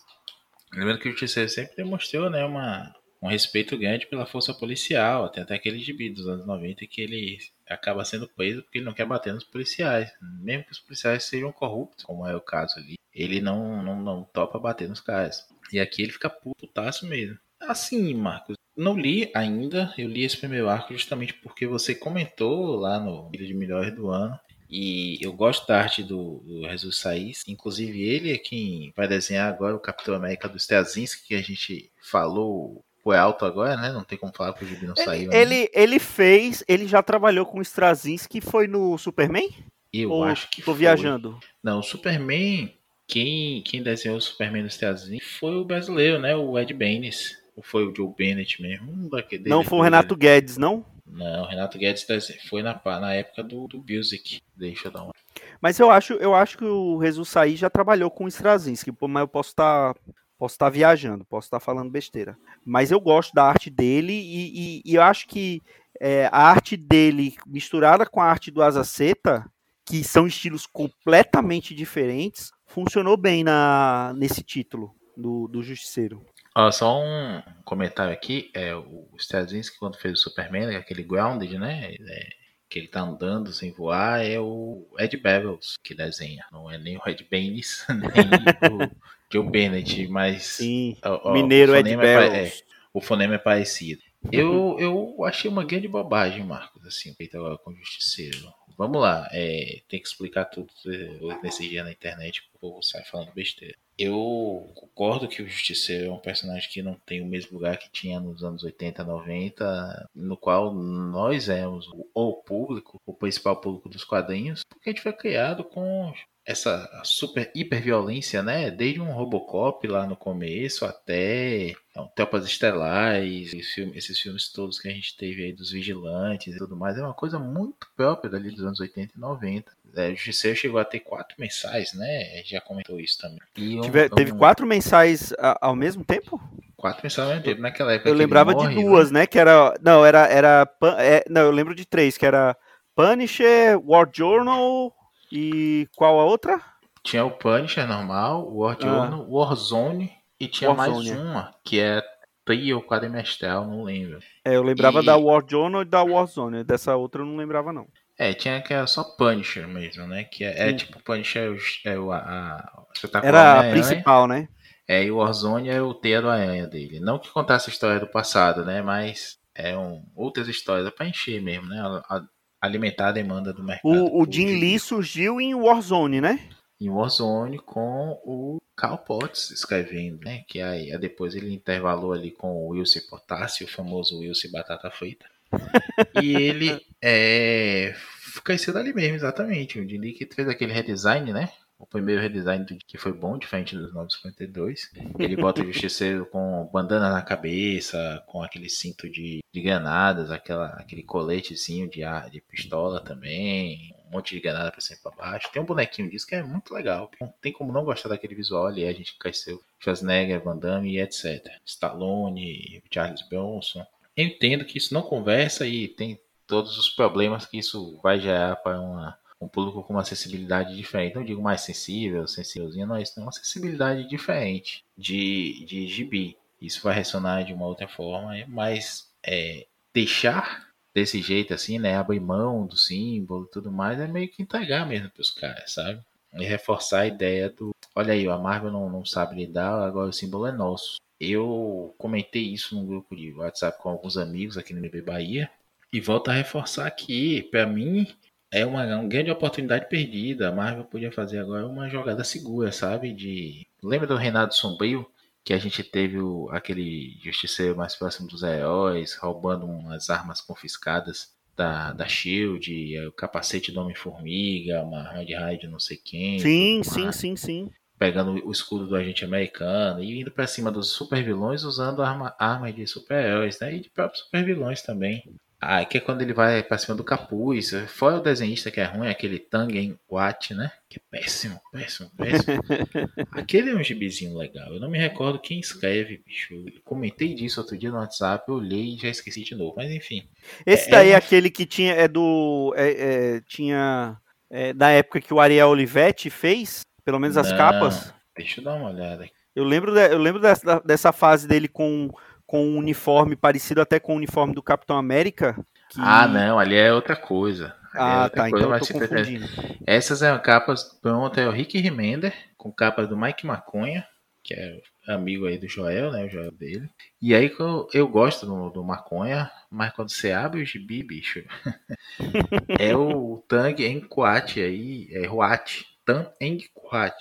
[0.73, 5.29] Lembrando que o Justiceiro sempre demonstrou, né, uma, um respeito grande pela força policial.
[5.29, 8.93] Tem até aquele gibi dos anos 90 que ele acaba sendo preso porque ele não
[8.93, 10.11] quer bater nos policiais.
[10.41, 14.23] Mesmo que os policiais sejam corruptos, como é o caso ali, ele não, não, não
[14.23, 15.47] topa bater nos caras.
[15.71, 17.37] E aqui ele fica putaço mesmo.
[17.59, 22.99] Assim, Marcos, não li ainda, eu li esse primeiro arco justamente porque você comentou lá
[22.99, 24.37] no Vídeo de Melhores do Ano.
[24.69, 27.43] E eu gosto da arte do, do Jesus Saiz.
[27.47, 31.91] Inclusive, ele é quem vai desenhar agora o Capitão América do Straczynski, que a gente
[32.01, 33.91] falou foi alto agora, né?
[33.91, 35.31] Não tem como falar que o Gibi não ele, saiu.
[35.31, 39.47] Ele, ele fez, ele já trabalhou com o Straczynski, foi no Superman?
[39.93, 40.79] Eu Ou acho que tô foi.
[40.79, 41.39] viajando.
[41.63, 42.73] Não, o Superman,
[43.07, 46.35] quem, quem desenhou o Superman no Straczynski foi o brasileiro, né?
[46.35, 47.37] O Ed Benes.
[47.55, 48.91] Ou foi o Joe Bennett mesmo?
[48.91, 50.83] Um daquele, não foi o Renato Guedes, não?
[51.05, 52.07] Não, o Renato Guedes
[52.49, 54.41] foi na, na época do, do Music.
[54.57, 55.13] Deixa eu dar uma.
[55.61, 59.21] Mas eu acho, eu acho que o Jesus Saí já trabalhou com o Straczynski, mas
[59.21, 59.99] eu posso estar tá
[60.37, 62.37] Posso estar viajando, posso estar falando besteira.
[62.65, 65.61] Mas eu gosto da arte dele e, e, e eu acho que
[65.99, 69.45] é, a arte dele misturada com a arte do Azaceta,
[69.85, 76.25] que são estilos completamente diferentes, funcionou bem na, nesse título do, do Justiceiro.
[76.53, 81.57] Ó, só um comentário aqui, é, o Straczynski quando fez o Superman, é aquele Grounded,
[81.57, 82.29] né, é,
[82.69, 86.45] que ele tá andando sem voar, é o Ed Bevel que desenha.
[86.51, 88.89] Não é nem o Ed Baines, nem o
[89.31, 90.43] Joe Bennett, mas.
[90.45, 92.33] Sim, o, o Mineiro Ed Bevel.
[92.33, 92.51] É,
[92.93, 94.01] o fonema é parecido.
[94.31, 98.51] Eu, eu achei uma grande bobagem, Marcos, assim, feito agora com o Justiceiro.
[98.77, 102.83] Vamos lá, é, tem que explicar tudo eh, nesse dia na internet, porque o povo
[102.83, 103.75] sai falando besteira.
[103.97, 107.89] Eu concordo que o Justiceiro é um personagem que não tem o mesmo lugar que
[107.89, 114.03] tinha nos anos 80, 90, no qual nós éramos o público, o principal público dos
[114.03, 116.13] quadrinhos, porque a gente foi criado com
[116.45, 118.69] essa super hiperviolência, né?
[118.69, 124.77] Desde um Robocop lá no começo até então, Tropas Estelares, esses filmes, esses filmes todos
[124.77, 128.29] que a gente teve aí dos Vigilantes e tudo mais, é uma coisa muito própria
[128.29, 129.71] dali dos anos 80 e 90.
[129.95, 132.33] É, o Justiceiro chegou a ter quatro mensais, né?
[132.33, 133.39] A gente já comentou isso também.
[133.57, 134.37] Um, Tive, teve um...
[134.37, 136.37] quatro mensais ao mesmo tempo?
[136.75, 138.09] Quatro mensais ao mesmo tempo, naquela época.
[138.09, 139.21] Eu lembrava morre, de duas, né?
[139.21, 139.25] né?
[139.25, 139.73] Que era.
[139.81, 140.27] Não, era.
[140.27, 142.57] era é, não, eu lembro de três, que era
[142.93, 144.93] Punisher, War Journal
[145.35, 146.61] e qual a outra?
[147.03, 149.25] Tinha o Punisher normal, o War ah.
[149.27, 151.09] Warzone e tinha Warzone.
[151.09, 152.01] mais uma, que é
[152.43, 154.19] Trio Quadrimestral, não lembro.
[154.43, 155.05] É, eu lembrava e...
[155.05, 157.87] da War Journal e da Warzone, dessa outra eu não lembrava não.
[158.17, 160.23] É, tinha que era só Punisher mesmo, né?
[160.23, 162.85] Que é, é tipo Punisher é o, a, a
[163.21, 164.47] Era a principal, né?
[164.87, 166.99] É, e o Warzone é o teia do aranha dele.
[166.99, 168.81] Não que contasse a história do passado, né?
[168.81, 171.81] Mas é um, outras histórias para encher mesmo, né?
[171.81, 172.23] A, a,
[172.65, 173.93] alimentar a demanda do mercado.
[173.93, 176.39] O, o Jim Lee surgiu em Warzone, né?
[176.79, 180.43] Em Warzone com o Carl Potts escrevendo, né?
[180.47, 184.91] Que aí, aí depois ele intervalou ali com o Wilson Potassi, o famoso Wilson Batata
[184.91, 185.25] Frita.
[186.21, 187.95] e ele é,
[188.43, 189.79] cresceu ali mesmo, exatamente.
[189.79, 191.49] O Jim Lee que fez aquele redesign, né?
[191.77, 194.91] O primeiro redesign que foi bom, diferente dos 952.
[195.19, 200.67] Ele bota o Justiceiro com bandana na cabeça, com aquele cinto de, de granadas, aquela,
[200.67, 205.11] aquele coletezinho de, ar, de pistola também, um monte de granada pra cima e pra
[205.11, 205.49] baixo.
[205.51, 207.11] Tem um bonequinho disso que é muito legal.
[207.19, 209.61] Não tem como não gostar daquele visual ali, a gente cresceu.
[209.79, 211.45] Schwarzenegger, Van Damme e etc.
[211.65, 213.85] Stallone, Charles Bronson.
[214.15, 218.55] Eu entendo que isso não conversa e tem todos os problemas que isso vai gerar
[218.57, 221.15] para uma um público com uma acessibilidade diferente.
[221.15, 226.37] Não digo mais sensível, sensívelzinho, não, isso tem uma acessibilidade diferente de, de gibi.
[226.61, 231.95] Isso vai ressonar de uma outra forma, mas é, deixar desse jeito assim, né?
[231.97, 235.71] Abrir mão do símbolo e tudo mais, é meio que entregar mesmo para os caras,
[235.71, 235.99] sabe?
[236.33, 237.71] E reforçar a ideia do.
[237.93, 240.97] Olha aí, a Marvel não, não sabe lidar, agora o símbolo é nosso.
[241.19, 245.49] Eu comentei isso num grupo de WhatsApp com alguns amigos aqui no MB Bahia.
[245.93, 248.05] E volto a reforçar aqui, para mim,
[248.55, 250.47] é uma, uma grande oportunidade perdida.
[250.47, 253.11] A Marvel podia fazer agora uma jogada segura, sabe?
[253.11, 255.05] De lembra do Renato Sombrio
[255.43, 261.35] que a gente teve o, aquele justiceiro mais próximo dos heróis, roubando umas armas confiscadas
[261.55, 266.39] da, da Shield, o capacete do Homem-Formiga, uma arma de raio de não sei quem.
[266.39, 267.69] Sim, sim, sim, sim.
[267.99, 272.33] Pegando o escudo do agente americano e indo para cima dos super vilões usando arma,
[272.39, 273.75] armas de super-heróis, né?
[273.75, 275.23] E de próprios super vilões também.
[275.67, 277.71] Ah, que é quando ele vai pra cima do capuz.
[277.87, 280.71] Fora o desenhista que é ruim, aquele Tangen Watt, né?
[280.87, 282.61] Que é péssimo, péssimo, péssimo.
[283.33, 284.71] aquele é um gibizinho legal.
[284.71, 286.53] Eu não me recordo quem escreve, bicho.
[286.53, 289.73] Eu comentei disso outro dia no WhatsApp, eu olhei e já esqueci de novo.
[289.75, 290.29] Mas enfim.
[290.67, 291.93] Esse é, daí é, é aquele que tinha.
[291.93, 292.71] É do.
[292.77, 294.17] É, é, tinha.
[294.51, 298.13] É, da época que o Ariel Olivetti fez, pelo menos as não, capas.
[298.37, 299.33] Deixa eu dar uma olhada aqui.
[299.55, 302.11] Eu lembro, de, eu lembro dessa, dessa fase dele com
[302.45, 305.55] com um uniforme parecido até com o uniforme do Capitão América.
[305.89, 305.99] Que...
[305.99, 307.75] Ah, não, ali é outra coisa.
[307.93, 309.45] Ali é ah, é outra tá, coisa, então eu tô confundindo.
[309.85, 314.05] Essas são capas, pronto, é o Rick Remender, com capas do Mike Maconha,
[314.43, 316.89] que é amigo aí do Joel, né, o Joel dele.
[317.21, 321.43] E aí eu, eu gosto do, do Maconha, mas quando você abre o gibi, bicho,
[322.79, 327.15] é o Tang Enquat aí, é Huat, Tang Enquat.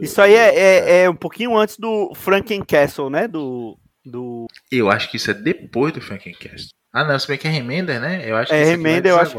[0.00, 3.28] Isso aí é, é, é, um pouquinho antes do Franken Castle, né?
[3.28, 4.46] Do, do.
[4.70, 6.70] Eu acho que isso é depois do Frankencast.
[6.92, 8.28] Ah, não, se bem que é Remender, né?
[8.28, 9.38] Eu acho é, que é Remender, eu acho.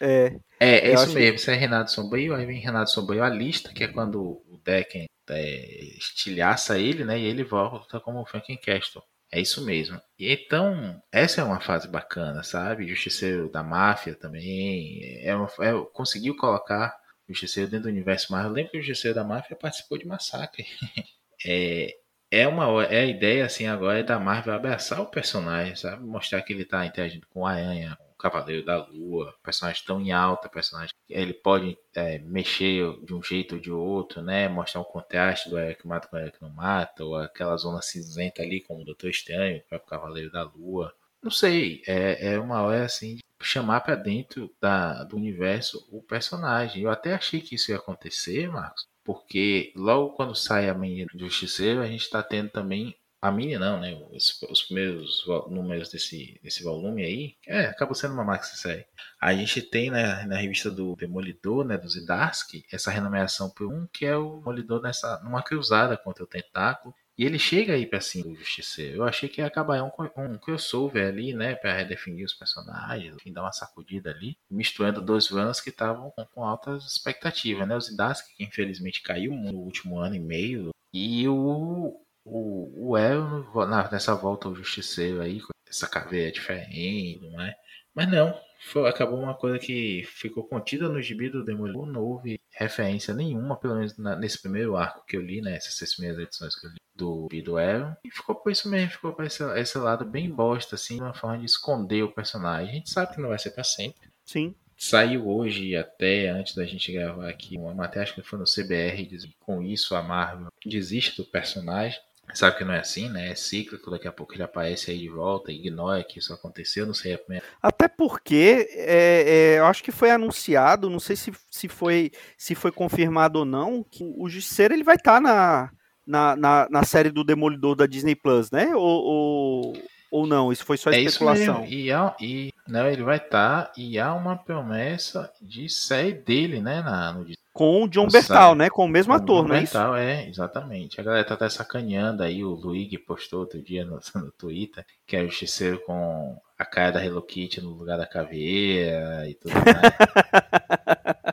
[0.00, 1.30] É, é, é isso mesmo.
[1.30, 1.34] Que...
[1.34, 5.06] Isso é Renato Sombrio, aí vem Renato Sombrio a lista, que é quando o Decken
[5.30, 7.18] é, estilhaça ele, né?
[7.18, 9.02] E ele volta como Frankencastle.
[9.32, 10.00] É isso mesmo.
[10.18, 12.86] E então, essa é uma fase bacana, sabe?
[12.86, 15.00] Justiceiro da máfia também.
[15.22, 16.94] É, uma, é conseguiu colocar
[17.28, 18.52] o Justiceiro dentro do universo Marvel.
[18.52, 20.64] Lembra que o Justiceiro da máfia participou de Massacre.
[21.44, 21.92] é,
[22.34, 26.04] é uma é a ideia assim agora é da Marvel abraçar o personagem, sabe?
[26.04, 30.12] Mostrar que ele tá interagindo com a Aranha, o Cavaleiro da Lua, personagem tão em
[30.12, 34.48] alta, personagem ele pode é, mexer de um jeito ou de outro, né?
[34.48, 38.42] Mostrar um contraste do Eric mata com o Eric não mata, ou aquela zona cinzenta
[38.42, 40.94] ali como o Doutor Estranho, o Cavaleiro da Lua.
[41.22, 46.82] Não sei, é, é uma hora assim chamar para dentro da, do universo o personagem.
[46.82, 51.28] Eu até achei que isso ia acontecer, Marcos, porque logo quando sai a menina do
[51.28, 53.94] Justiceiro, a gente está tendo também a mini não, né?
[54.12, 58.84] Os, os, primeiros números desse, desse volume aí, é, acabou sendo uma maxi série.
[59.18, 63.86] A gente tem né, na revista do Demolidor, né, do Zidarsky, essa renomeação por um
[63.86, 66.94] que é o Demolidor nessa, numa cruzada contra o Tentáculo.
[67.16, 68.96] E ele chega aí pra cima do Justiceiro.
[68.96, 71.54] Eu achei que ia acabar um, um crossover ali, né?
[71.54, 76.24] Pra redefinir os personagens, enfim, dar uma sacudida ali, misturando dois vilões que estavam com,
[76.26, 77.76] com, altas expectativas, né?
[77.76, 83.46] O Zidarsky, que infelizmente caiu no último ano e meio, e o, o, o El,
[83.92, 87.54] nessa volta ao Justiceiro aí, essa caveira diferente, não é?
[87.94, 91.86] Mas não, foi, acabou uma coisa que ficou contida no gibi do Demolidor.
[91.86, 95.56] Não houve referência nenhuma, pelo menos na, nesse primeiro arco que eu li, né?
[95.56, 97.94] Essas seis primeiras edições que eu li do do Aaron.
[98.04, 101.38] E ficou por isso mesmo, ficou por esse, esse lado bem bosta, assim, uma forma
[101.38, 102.70] de esconder o personagem.
[102.70, 104.08] A gente sabe que não vai ser para sempre.
[104.24, 104.54] Sim.
[104.76, 109.06] Saiu hoje, até antes da gente gravar aqui, uma matéria, acho que foi no CBR,
[109.06, 112.00] que com isso a Marvel desiste do personagem.
[112.32, 113.30] Sabe que não é assim, né?
[113.30, 116.94] É cíclico, daqui a pouco ele aparece aí de volta, ignora que isso aconteceu, não
[116.94, 117.44] sei a primeira.
[117.62, 122.54] Até porque é, é, eu acho que foi anunciado, não sei se, se, foi, se
[122.54, 125.70] foi confirmado ou não, que o Justiceiro ele vai estar tá na,
[126.06, 128.74] na, na, na, série do Demolidor da Disney Plus, né?
[128.74, 129.72] Ou, ou,
[130.10, 130.50] ou não?
[130.50, 131.64] Isso foi só é especulação.
[131.66, 136.60] E, há, e não, ele vai estar, tá, e há uma promessa de série dele,
[136.60, 136.82] né?
[136.82, 138.68] Na, no com o John Bertal, né?
[138.68, 141.00] Com o mesmo com ator, não é Bertal, é, exatamente.
[141.00, 145.16] A galera tá até sacaneando aí, o Luigi postou outro dia no, no Twitter, que
[145.16, 149.54] é o justiceiro com a cara da Hello Kitty no lugar da caveira e tudo
[149.54, 149.64] mais.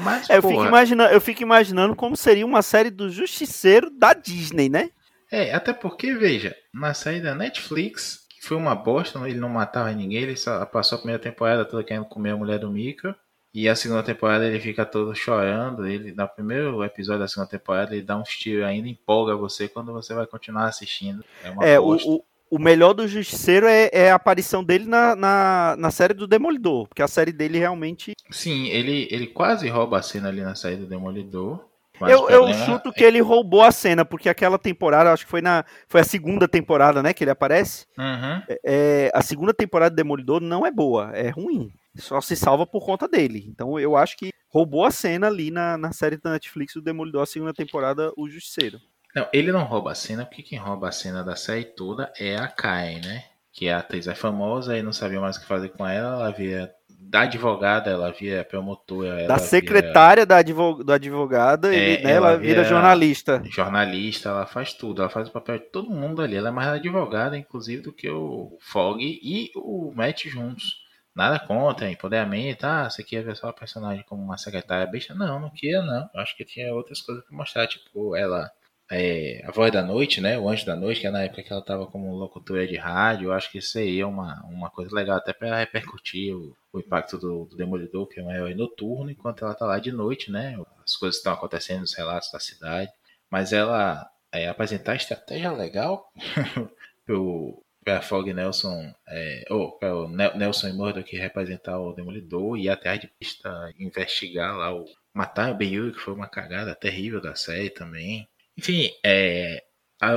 [0.00, 4.12] Mas, é, eu, fico imaginando, eu fico imaginando como seria uma série do Justiceiro da
[4.12, 4.90] Disney, né?
[5.30, 9.92] É, até porque, veja, na série da Netflix, que foi uma bosta, ele não matava
[9.92, 13.16] ninguém, ele só passou a primeira temporada toda querendo comer a mulher do Mika.
[13.54, 15.86] E a segunda temporada ele fica todo chorando.
[15.86, 19.92] Ele, no primeiro episódio da segunda temporada, ele dá uns tiros ainda, empolga você quando
[19.92, 21.22] você vai continuar assistindo.
[21.60, 25.76] É, é o, o, o, melhor do Justiceiro é, é, a aparição dele na, na,
[25.78, 28.14] na, série do Demolidor, porque a série dele realmente.
[28.30, 31.62] Sim, ele, ele quase rouba a cena ali na série do Demolidor.
[32.00, 35.64] Eu, eu chuto que ele roubou a cena, porque aquela temporada, acho que foi na.
[35.86, 37.12] Foi a segunda temporada, né?
[37.12, 37.86] Que ele aparece.
[37.96, 38.42] Uhum.
[38.64, 42.84] É, a segunda temporada do Demolidor não é boa, é ruim só se salva por
[42.84, 43.44] conta dele.
[43.48, 47.22] Então eu acho que roubou a cena ali na, na série da Netflix do Demolidor,
[47.22, 48.78] a segunda temporada, O Justiceiro.
[49.14, 52.36] Não, ele não rouba a cena, porque quem rouba a cena da série toda é
[52.36, 53.24] a Kai, né?
[53.52, 56.30] Que a atriz é famosa e não sabia mais o que fazer com ela, ela
[56.30, 59.26] via da advogada, ela via promotora.
[59.26, 60.26] Da secretária via...
[60.26, 60.82] da advog...
[60.82, 63.42] do advogada, é, né, ela, ela vira jornalista.
[63.50, 66.36] Jornalista, ela faz tudo, ela faz o papel de todo mundo ali.
[66.36, 70.82] Ela é mais advogada, inclusive, do que o Fog e o Matt juntos.
[71.14, 75.14] Nada contra, empoderamento, ah, você quer ver só a personagem como uma secretária besta?
[75.14, 76.08] Não, não queria, não.
[76.14, 78.50] Acho que tinha outras coisas pra mostrar, tipo, ela,
[78.90, 81.52] é, a voz da noite, né, o anjo da noite, que é na época que
[81.52, 85.32] ela tava como locutora de rádio, eu acho que seria uma, uma coisa legal até
[85.32, 89.54] para repercutir o, o impacto do, do, Demolidor, que é um herói noturno, enquanto ela
[89.54, 92.90] tá lá de noite, né, as coisas estão acontecendo, os relatos da cidade,
[93.30, 96.10] mas ela é, apresentar estratégia legal
[97.06, 102.68] pro, para Fog Nelson, é, ou para o Nelson e Murdoch representar o Demolidor e
[102.68, 107.34] até de pista investigar lá o matar o Ben que foi uma cagada terrível da
[107.34, 108.28] série também.
[108.56, 109.64] Enfim, é,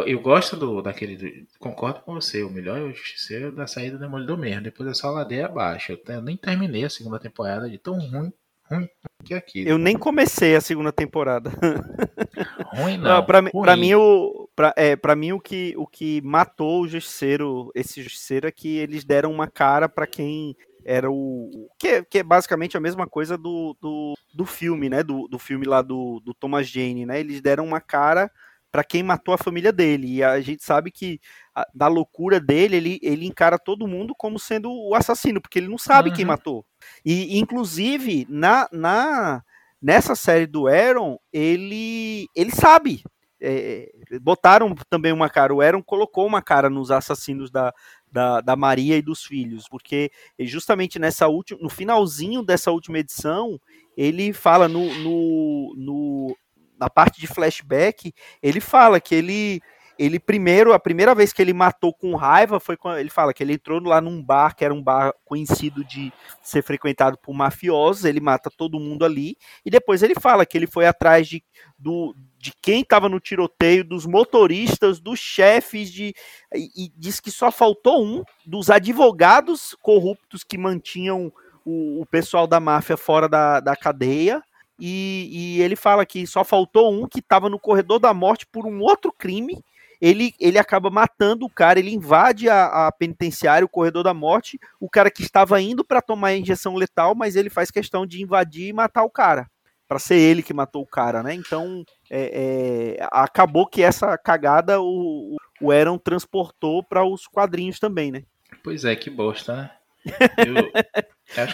[0.06, 1.48] eu gosto do daquele.
[1.60, 4.64] Concordo com você, o melhor é o Justiceiro da saída do Demolidor mesmo.
[4.64, 5.98] Depois é só ladeira abaixo.
[6.08, 8.32] Eu nem terminei a segunda temporada de tão ruim
[8.70, 8.90] ruim
[9.26, 9.68] que aquilo.
[9.70, 11.50] Eu nem comecei a segunda temporada.
[12.76, 13.10] Ruim não.
[13.10, 13.52] não pra, ruim.
[13.52, 18.02] pra mim, o, pra, é, pra mim o, que, o que matou o Justiceiro, esse
[18.04, 20.56] Justiceiro, é que eles deram uma cara para quem
[20.86, 21.50] era o.
[21.80, 25.02] Que, é, que é basicamente a mesma coisa do, do, do filme, né?
[25.02, 27.20] Do, do filme lá do, do Thomas Jane, né?
[27.20, 28.30] Eles deram uma cara
[28.76, 30.16] para quem matou a família dele.
[30.16, 31.22] E a gente sabe que
[31.56, 35.70] a, da loucura dele, ele, ele encara todo mundo como sendo o assassino, porque ele
[35.70, 36.16] não sabe uhum.
[36.18, 36.66] quem matou.
[37.06, 39.42] E inclusive na, na
[39.82, 43.02] nessa série do Aaron, ele ele sabe.
[43.40, 43.90] É,
[44.22, 47.74] botaram também uma cara, o Aaron colocou uma cara nos assassinos da,
[48.12, 50.10] da, da Maria e dos filhos, porque
[50.40, 53.60] justamente nessa última, no finalzinho dessa última edição,
[53.96, 56.38] ele fala no, no, no
[56.80, 59.62] na parte de flashback, ele fala que ele
[59.98, 63.42] ele primeiro, a primeira vez que ele matou com raiva foi quando ele fala que
[63.42, 66.12] ele entrou lá num bar, que era um bar conhecido de
[66.42, 70.68] ser frequentado por mafiosos, ele mata todo mundo ali, e depois ele fala que ele
[70.68, 71.42] foi atrás de,
[71.80, 76.14] do, de quem estava no tiroteio, dos motoristas, dos chefes, de,
[76.54, 81.32] e, e, diz que só faltou um dos advogados corruptos que mantinham
[81.64, 84.44] o, o pessoal da máfia fora da, da cadeia.
[84.80, 88.66] E, e ele fala que só faltou um que estava no corredor da morte por
[88.66, 89.64] um outro crime
[90.02, 94.60] ele, ele acaba matando o cara, ele invade a, a penitenciária, o corredor da morte,
[94.80, 98.22] o cara que estava indo para tomar a injeção letal, mas ele faz questão de
[98.22, 99.50] invadir e matar o cara.
[99.88, 101.36] Para ser ele que matou o cara, né?
[101.36, 108.12] Então é, é, acabou que essa cagada o, o Aaron transportou para os quadrinhos também,
[108.12, 108.24] né?
[108.64, 109.72] Pois é, que bosta, né?
[110.38, 110.72] Eu,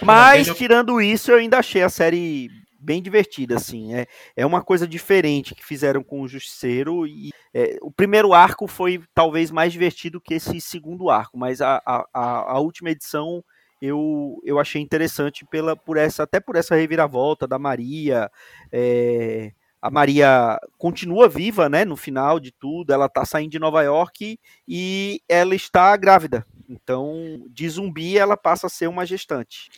[0.02, 2.50] Mas, tirando isso, eu ainda achei a série
[2.82, 3.94] bem divertida, assim.
[3.94, 7.06] É, é uma coisa diferente que fizeram com o Justiceiro.
[7.06, 11.82] E é, o primeiro arco foi talvez mais divertido que esse segundo arco, mas a,
[11.86, 13.44] a, a última edição
[13.82, 18.30] eu, eu achei interessante pela, por essa, até por essa reviravolta da Maria.
[18.72, 19.52] É,
[19.82, 21.84] a Maria continua viva, né?
[21.84, 26.46] No final de tudo, ela tá saindo de Nova York e ela está grávida.
[26.70, 29.70] Então, de zumbi, ela passa a ser uma gestante.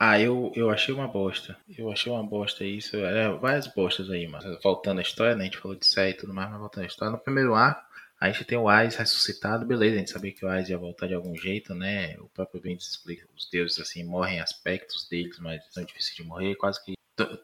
[0.00, 1.56] Ah, eu, eu achei uma bosta.
[1.76, 2.96] Eu achei uma bosta isso.
[2.96, 5.42] É, várias bostas aí, mas voltando à história, né?
[5.42, 7.12] A gente falou de série e tudo mais, mas voltando à história.
[7.12, 7.82] No primeiro arco,
[8.20, 9.96] a gente tem o Ais ressuscitado, beleza.
[9.96, 12.16] A gente sabia que o Ais ia voltar de algum jeito, né?
[12.18, 16.54] O próprio Bendis explica os deuses assim morrem aspectos deles, mas são difíceis de morrer.
[16.54, 16.94] Quase que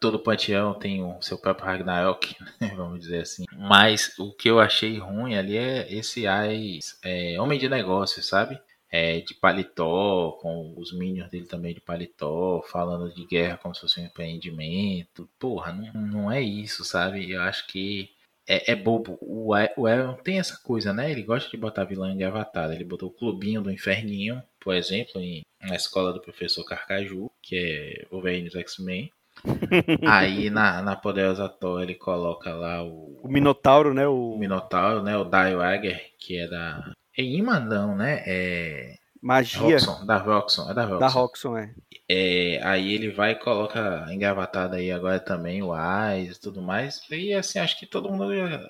[0.01, 2.73] todo panteão tem o seu próprio Ragnarok, né?
[2.77, 3.45] vamos dizer assim.
[3.53, 8.61] Mas o que eu achei ruim ali é esse Ais é, homem de negócio, sabe?
[8.95, 13.81] É, de paletó, com os minions dele também de paletó, falando de guerra como se
[13.81, 15.29] fosse um empreendimento.
[15.37, 17.29] Porra, não, não é isso, sabe?
[17.29, 18.09] Eu acho que
[18.47, 19.19] é, é bobo.
[19.21, 21.11] O, o Aaron tem essa coisa, né?
[21.11, 22.73] Ele gosta de botar vilão engavatada.
[22.73, 27.57] Ele botou o clubinho do inferninho, por exemplo, em, na escola do professor Carcaju, que
[27.57, 29.11] é Wolverine dos X-Men.
[30.07, 33.19] Aí na, na Poderosa Thor ele coloca lá o.
[33.25, 34.07] O Minotauro, né?
[34.07, 35.17] O, o Minotauro, né?
[35.17, 38.23] O Daiwager, que é da é imã não, né?
[38.27, 38.97] É...
[39.25, 39.79] Magia.
[39.79, 40.99] Roxxon, da Roxxon, é da Roxxon.
[40.99, 41.75] Da Roxxon, é.
[42.07, 42.61] é.
[42.63, 47.01] Aí ele vai e coloca engravatado aí agora também o Ais e tudo mais.
[47.11, 48.27] E assim, acho que todo mundo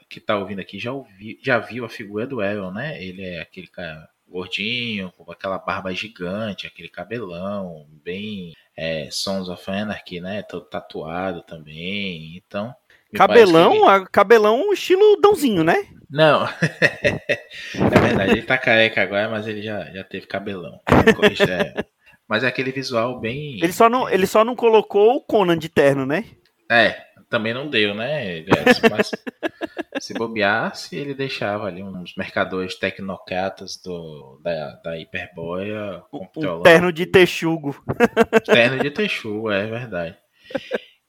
[0.09, 3.03] que tá ouvindo aqui já, ouvi, já viu a figura do Aaron, né?
[3.03, 9.69] Ele é aquele cara gordinho, com aquela barba gigante, aquele cabelão, bem é, Sons of
[9.69, 10.43] Anarchy, né?
[10.43, 12.37] Todo tatuado também.
[12.37, 12.73] Então.
[13.15, 14.07] Cabelão, ele...
[14.11, 15.87] cabelão estilo Dãozinho, né?
[16.11, 16.47] Não.
[17.03, 20.81] é verdade, ele tá careca agora, mas ele já, já teve cabelão.
[20.89, 21.85] É.
[22.29, 23.59] Mas é aquele visual bem.
[23.63, 26.25] Ele só, não, ele só não colocou o Conan de terno, né?
[26.71, 26.97] É,
[27.29, 28.45] também não deu, né?
[28.91, 29.11] Mas
[30.01, 36.03] se bobeasse, ele deixava ali uns mercadores tecnocratas do, da, da Hiperboia.
[36.13, 37.77] Um terno de texugo.
[38.45, 40.17] Terno de texugo, é verdade.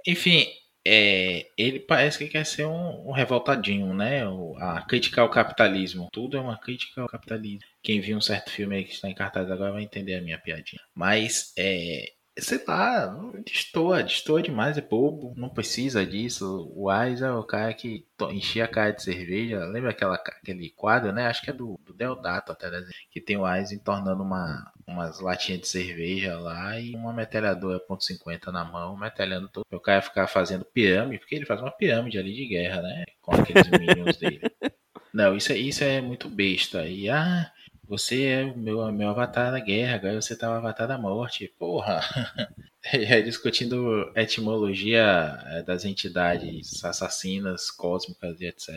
[0.08, 0.48] Enfim,
[0.86, 4.28] é, ele parece que quer ser um, um revoltadinho, né?
[4.28, 6.10] O, a criticar o capitalismo.
[6.12, 7.62] Tudo é uma crítica ao capitalismo.
[7.82, 10.38] Quem viu um certo filme aí que está em cartaz agora vai entender a minha
[10.38, 10.82] piadinha.
[10.94, 12.06] Mas é,
[12.38, 13.08] sei lá,
[13.46, 16.70] destoa, destoa demais, é bobo, não precisa disso.
[16.76, 19.66] O Ais é o cara que enchia a cara de cerveja.
[19.66, 21.28] Lembra aquela, aquele quadro, né?
[21.28, 22.86] Acho que é do, do Deodato até, né?
[23.10, 28.48] que tem o Ais entornando uma, umas latinhas de cerveja lá e uma metralhadora .50
[28.48, 29.66] na mão, metralhando todo.
[29.72, 33.06] O cara ficar fazendo pirâmide, porque ele faz uma pirâmide ali de guerra, né?
[33.22, 34.42] Com aqueles minions dele.
[35.14, 36.86] Não, isso, é, isso é muito besta.
[36.86, 37.50] E ah,
[37.88, 41.48] você é o meu, meu avatar da guerra, agora você tá o avatar da morte.
[41.58, 42.02] Porra!
[42.94, 48.70] É, discutindo etimologia é, das entidades assassinas, cósmicas e etc.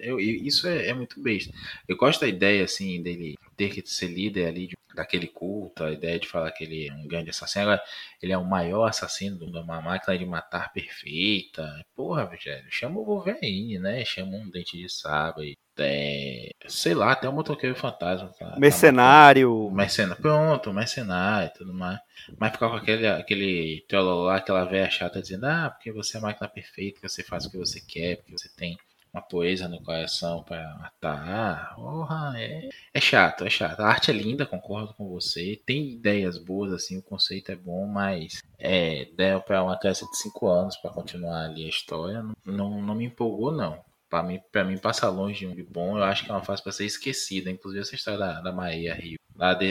[0.00, 1.52] Eu, isso é, é, muito besta.
[1.88, 5.90] Eu gosto da ideia, assim, dele ter que ser líder ali de, daquele culto, a
[5.90, 7.64] ideia de falar que ele é um grande assassino.
[7.64, 7.82] Agora,
[8.22, 11.84] ele é o maior assassino de uma máquina de matar perfeita.
[11.96, 14.04] Porra, velho, chama o Wolverine, né?
[14.04, 18.30] Chama um dente de sabre é, sei lá, até o motoqueiro fantasma.
[18.38, 19.66] Tá, mercenário.
[19.68, 20.22] Tá mercenário.
[20.22, 21.98] Pronto, mercenário e tudo mais.
[22.38, 26.22] Mas ficar com aquele, aquele lá, aquela velha chata dizendo, ah, porque você é a
[26.22, 28.78] máquina perfeita, que você faz o que você quer, porque você tem
[29.16, 31.74] uma poesia no coração para matar.
[31.74, 33.80] Porra, é, é chato, é chato.
[33.80, 35.60] A arte é linda, concordo com você.
[35.64, 40.16] Tem ideias boas, assim, o conceito é bom, mas é, der para uma criança de
[40.18, 43.82] 5 anos para continuar ali a história, não, não, não me empolgou, não.
[44.08, 45.98] Pra mim, pra mim, passa longe de um bom.
[45.98, 47.50] Eu acho que é uma fase para ser esquecida.
[47.50, 49.16] Inclusive, essa história da, da Maria Rio.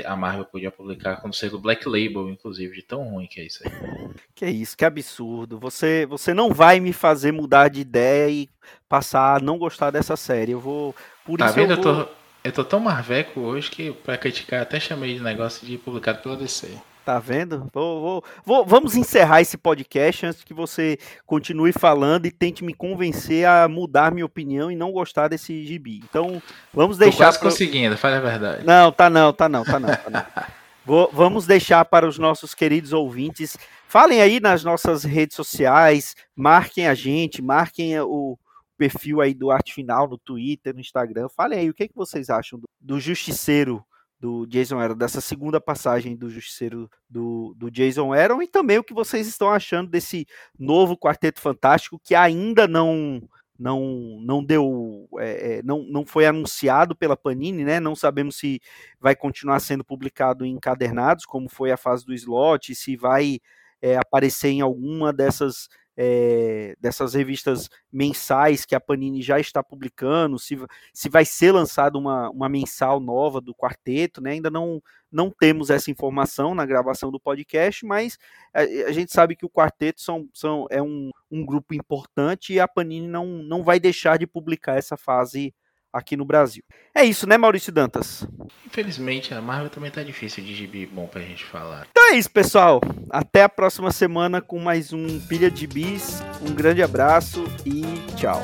[0.06, 3.64] A Marvel podia publicar como sendo Black Label, inclusive, de tão ruim que é isso
[3.66, 3.72] aí.
[4.36, 5.58] Que é isso, que absurdo.
[5.60, 8.50] Você, você não vai me fazer mudar de ideia e
[8.88, 10.52] passar a não gostar dessa série.
[10.52, 10.94] Eu vou.
[11.26, 11.72] Por tá isso vendo?
[11.72, 11.92] eu, vou...
[11.94, 12.12] eu, tô,
[12.44, 16.36] eu tô tão marveco hoje que, pra criticar, até chamei de negócio de publicado pela
[16.36, 16.78] DC.
[17.06, 17.70] Tá vendo?
[17.72, 22.74] Vou, vou, vou, vamos encerrar esse podcast antes que você continue falando e tente me
[22.74, 26.02] convencer a mudar minha opinião e não gostar desse gibi.
[26.04, 26.42] Então,
[26.74, 27.18] vamos deixar.
[27.18, 27.50] Tô quase pra...
[27.52, 28.66] conseguindo, fale a verdade.
[28.66, 29.90] Não, tá não, tá não, tá não.
[29.90, 30.46] Tá não.
[30.84, 33.56] vou, vamos deixar para os nossos queridos ouvintes.
[33.88, 38.36] Falem aí nas nossas redes sociais, marquem a gente, marquem o
[38.80, 41.30] perfil aí do Arte Final no Twitter, no Instagram.
[41.30, 43.86] Falem aí o que, é que vocês acham do, do Justiceiro
[44.20, 48.84] do Jason Aaron, dessa segunda passagem do Justiceiro do, do Jason Aaron, e também o
[48.84, 50.26] que vocês estão achando desse
[50.58, 53.22] novo Quarteto Fantástico que ainda não
[53.58, 57.80] não não deu é, é, não, não foi anunciado pela Panini, né?
[57.80, 58.62] Não sabemos se
[59.00, 63.40] vai continuar sendo publicado em encadernados, como foi a fase do slot, se vai
[63.82, 70.38] é, aparecer em alguma dessas é, dessas revistas mensais que a Panini já está publicando,
[70.38, 70.58] se,
[70.94, 74.32] se vai ser lançada uma, uma mensal nova do quarteto, né?
[74.32, 74.82] Ainda não,
[75.12, 78.18] não temos essa informação na gravação do podcast, mas
[78.54, 82.60] a, a gente sabe que o quarteto são, são, é um, um grupo importante e
[82.60, 85.54] a Panini não, não vai deixar de publicar essa fase
[85.96, 86.62] aqui no Brasil.
[86.94, 88.28] É isso, né, Maurício Dantas?
[88.66, 91.88] Infelizmente, a Marvel também tá difícil de gibi bom pra gente falar.
[91.90, 92.82] Então é isso, pessoal.
[93.10, 96.22] Até a próxima semana com mais um Pilha de Bis.
[96.42, 97.82] Um grande abraço e
[98.18, 98.44] tchau.